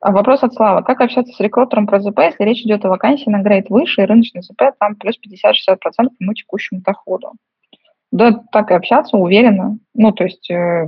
[0.00, 0.84] А вопрос от Славы.
[0.84, 4.04] Как общаться с рекрутером про ЗП, если речь идет о вакансии на грейд выше, и
[4.04, 7.32] рыночный ЗП там плюс 50-60% по моему текущему доходу?
[8.12, 9.78] Да, так и общаться, уверенно.
[9.94, 10.86] Ну, то есть, э,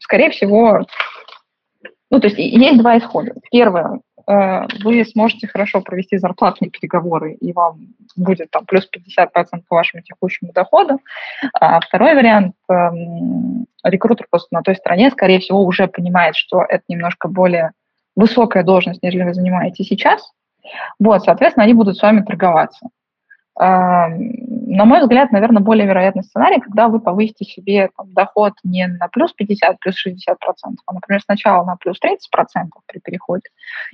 [0.00, 0.86] скорее всего,
[2.10, 3.32] ну, то есть есть два исхода.
[3.50, 9.76] Первое, э, вы сможете хорошо провести зарплатные переговоры, и вам будет там плюс 50% по
[9.76, 11.00] вашему текущему доходу.
[11.52, 16.82] А второй вариант, эм, рекрутер просто на той стороне, скорее всего, уже понимает, что это
[16.88, 17.72] немножко более
[18.16, 20.32] высокая должность, нежели вы занимаете сейчас.
[20.98, 22.88] Вот, соответственно, они будут с вами торговаться
[24.70, 29.08] на мой взгляд, наверное, более вероятный сценарий, когда вы повысите себе там, доход не на
[29.08, 33.44] плюс 50, плюс 60 процентов, а, например, сначала на плюс 30 процентов при переходе,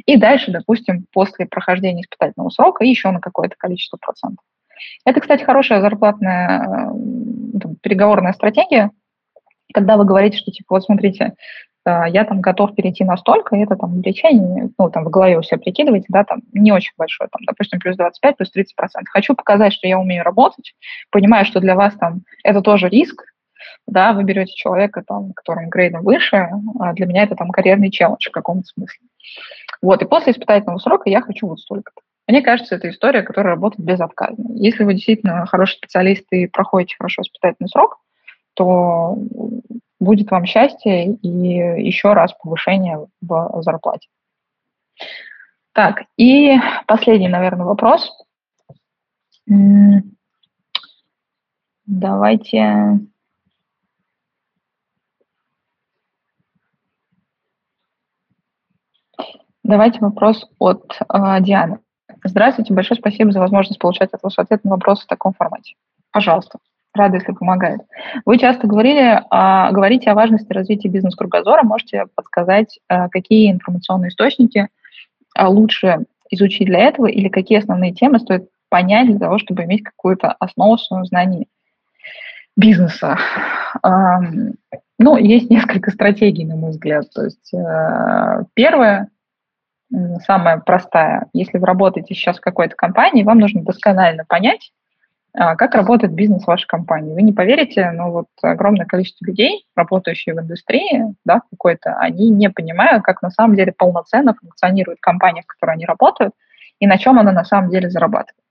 [0.04, 4.44] и дальше, допустим, после прохождения испытательного срока еще на какое-то количество процентов.
[5.04, 6.90] Это, кстати, хорошая зарплатная
[7.80, 8.90] переговорная стратегия,
[9.72, 13.76] когда вы говорите, что, типа, вот смотрите, Э, я там готов перейти настолько, и это
[13.76, 17.42] там увлечение, ну, там в голове у себя прикидываете, да, там не очень большое, там,
[17.46, 19.12] допустим, плюс 25, плюс 30 процентов.
[19.12, 20.74] Хочу показать, что я умею работать,
[21.10, 23.24] понимаю, что для вас там это тоже риск,
[23.86, 26.48] да, вы берете человека, там, которым грейдом выше,
[26.80, 29.06] а для меня это там карьерный челлендж в каком-то смысле.
[29.82, 32.00] Вот, и после испытательного срока я хочу вот столько-то.
[32.26, 34.46] Мне кажется, это история, которая работает безотказно.
[34.54, 37.98] Если вы действительно хороший специалист и проходите хорошо испытательный срок,
[38.54, 39.18] то
[40.04, 44.08] будет вам счастье и еще раз повышение в зарплате.
[45.72, 48.12] Так, и последний, наверное, вопрос.
[51.86, 53.00] Давайте...
[59.64, 61.78] Давайте вопрос от э, Дианы.
[62.22, 65.74] Здравствуйте, большое спасибо за возможность получать от вас ответ на вопросы в таком формате.
[66.10, 66.58] Пожалуйста,
[66.94, 67.80] рада, если помогает.
[68.24, 71.62] Вы часто говорили, э, говорите о важности развития бизнес-кругозора.
[71.62, 74.68] Можете подсказать, э, какие информационные источники
[75.36, 79.82] э, лучше изучить для этого или какие основные темы стоит понять для того, чтобы иметь
[79.82, 81.46] какую-то основу своего знания
[82.56, 83.18] бизнеса.
[84.96, 87.10] Ну, есть несколько стратегий, на мой взгляд.
[87.12, 89.08] То есть э, первое,
[90.24, 94.83] самая простая, если вы работаете сейчас в какой-то компании, вам нужно досконально понять, а,
[95.34, 97.12] как работает бизнес вашей компании.
[97.12, 102.50] Вы не поверите, но вот огромное количество людей, работающие в индустрии, да, какой-то, они не
[102.50, 106.34] понимают, как на самом деле полноценно функционирует компания, в которой они работают,
[106.78, 108.44] и на чем она на самом деле зарабатывает.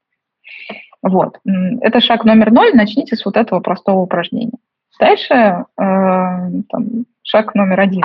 [1.02, 1.40] Вот.
[1.82, 2.74] Это шаг номер ноль.
[2.74, 4.58] Начните с вот этого простого упражнения.
[5.00, 8.04] Дальше э, там, шаг номер один.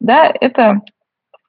[0.00, 0.82] Да, это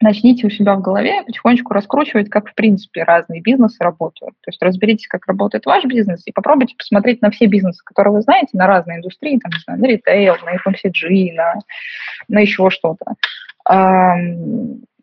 [0.01, 4.33] начните у себя в голове потихонечку раскручивать, как в принципе разные бизнесы работают.
[4.41, 8.21] То есть разберитесь, как работает ваш бизнес, и попробуйте посмотреть на все бизнесы, которые вы
[8.21, 11.53] знаете, на разные индустрии, там, не знаю, на ритейл, на FMCG, на,
[12.27, 13.05] на еще что-то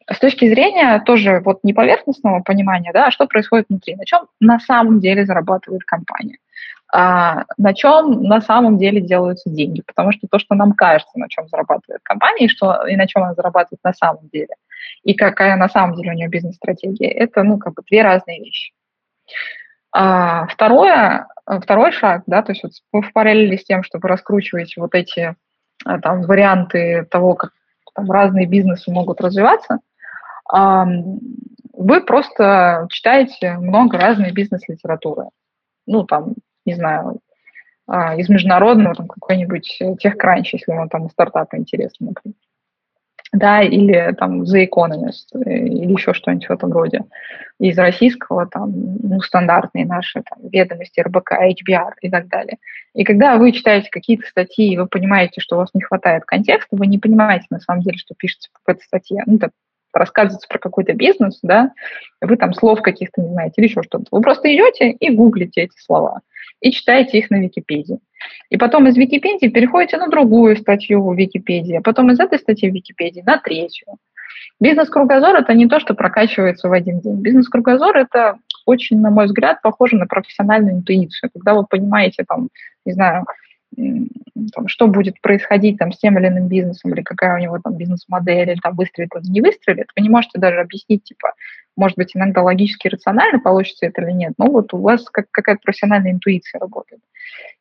[0.08, 4.26] с точки зрения тоже вот не поверхностного понимания, да, а что происходит внутри, на чем
[4.40, 6.38] на самом деле зарабатывает компания,
[6.92, 11.28] а, на чем на самом деле делаются деньги, потому что то, что нам кажется, на
[11.28, 14.54] чем зарабатывает компания, и, что, и на чем она зарабатывает на самом деле,
[15.02, 18.72] и какая на самом деле у нее бизнес-стратегия, это, ну, как бы две разные вещи.
[19.92, 22.62] А, второе, второй шаг, да, то есть
[22.92, 25.34] вот в параллели с тем, чтобы раскручивать вот эти
[25.84, 27.52] а, там варианты того, как
[27.94, 29.78] там разные бизнесы могут развиваться,
[30.48, 35.24] вы просто читаете много разной бизнес-литературы.
[35.86, 36.34] Ну, там,
[36.64, 37.20] не знаю,
[37.86, 42.36] а, из международного, там, какой-нибудь техкранч, если вам там стартапы интересны, например.
[43.32, 47.02] Да, или там The Economist, э, или еще что-нибудь в этом роде.
[47.58, 48.72] Из российского, там,
[49.02, 52.58] ну, стандартные наши там, ведомости, РБК, HBR и так далее.
[52.94, 56.76] И когда вы читаете какие-то статьи, и вы понимаете, что у вас не хватает контекста,
[56.76, 59.22] вы не понимаете на самом деле, что пишется в этой статье.
[59.26, 59.50] Ну, так
[59.92, 61.72] рассказывается про какой-то бизнес, да,
[62.20, 64.04] вы там слов каких-то не знаете или еще что-то.
[64.10, 66.20] Вы просто идете и гуглите эти слова
[66.60, 67.98] и читаете их на Википедии.
[68.50, 72.70] И потом из Википедии переходите на другую статью в Википедии, а потом из этой статьи
[72.70, 73.86] в Википедии на третью.
[74.60, 77.20] Бизнес-кругозор– это не то, что прокачивается в один день.
[77.20, 81.30] Бизнес-кругозор– это очень, на мой взгляд, похоже на профессиональную интуицию.
[81.32, 82.48] Когда вы понимаете, там,
[82.84, 83.26] не знаю,
[83.76, 87.76] там, что будет происходить там, с тем или иным бизнесом, или какая у него там
[87.76, 91.34] бизнес-модель, или там выстрелит или не выстрелит, вы не можете даже объяснить, типа,
[91.76, 95.60] может быть, иногда логически рационально получится это или нет, но вот у вас как, какая-то
[95.62, 97.02] профессиональная интуиция работает.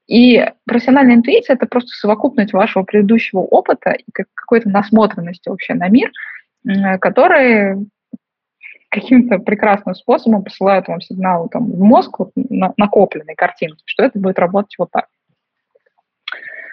[0.07, 6.11] И профессиональная интуиция– это просто совокупность вашего предыдущего опыта и какой-то насмотренности вообще на мир,
[6.99, 7.88] который
[8.89, 14.20] каким-то прекрасным способом посылают вам сигналы там, в мозг, вот, на, накопленной картинки, что это
[14.20, 15.07] будет работать вот так.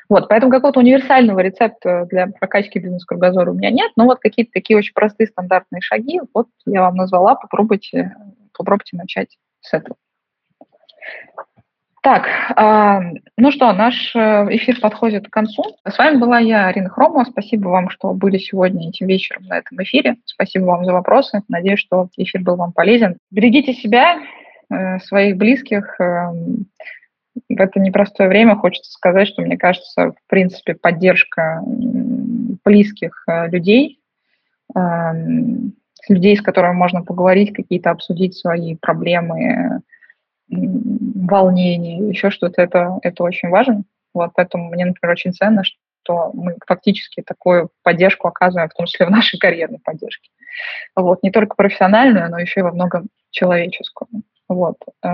[0.09, 4.77] Вот, поэтому какого-то универсального рецепта для прокачки бизнес-кругозора у меня нет, но вот какие-то такие
[4.77, 8.15] очень простые стандартные шаги, вот я вам назвала, попробуйте,
[8.53, 9.97] попробуйте начать с этого.
[12.03, 12.27] Так,
[12.57, 14.19] э, ну что, наш э,
[14.51, 15.63] эфир подходит к концу.
[15.89, 17.23] С вами была я, Арина Хромова.
[17.23, 20.17] Спасибо вам, что были сегодня этим вечером на этом эфире.
[20.25, 21.43] Спасибо вам за вопросы.
[21.47, 23.19] Надеюсь, что эфир был вам полезен.
[23.31, 24.19] Берегите себя,
[24.69, 25.97] э, своих близких.
[27.49, 34.01] В это непростое время хочется сказать, что, мне кажется, в принципе, поддержка близких э, людей,
[34.74, 35.74] эм,
[36.09, 39.83] людей, с которыми можно поговорить, какие-то обсудить свои проблемы,
[40.49, 43.85] волнения, еще что-то, это, это очень важно.
[44.14, 49.07] Вот поэтому мне, например, очень ценно, что мы фактически такую поддержку оказываем, в том числе
[49.07, 50.30] в нашей карьерной поддержке.
[50.95, 54.09] Вот, не только профессиональную, но еще и во многом человеческую.
[54.49, 54.76] Вот.
[55.05, 55.09] Э,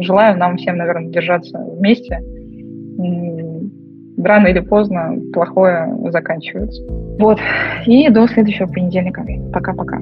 [0.00, 2.20] желаю нам всем, наверное, держаться вместе.
[4.16, 6.82] Рано или поздно плохое заканчивается.
[7.18, 7.38] Вот.
[7.86, 9.26] И до следующего понедельника.
[9.52, 9.98] Пока-пока.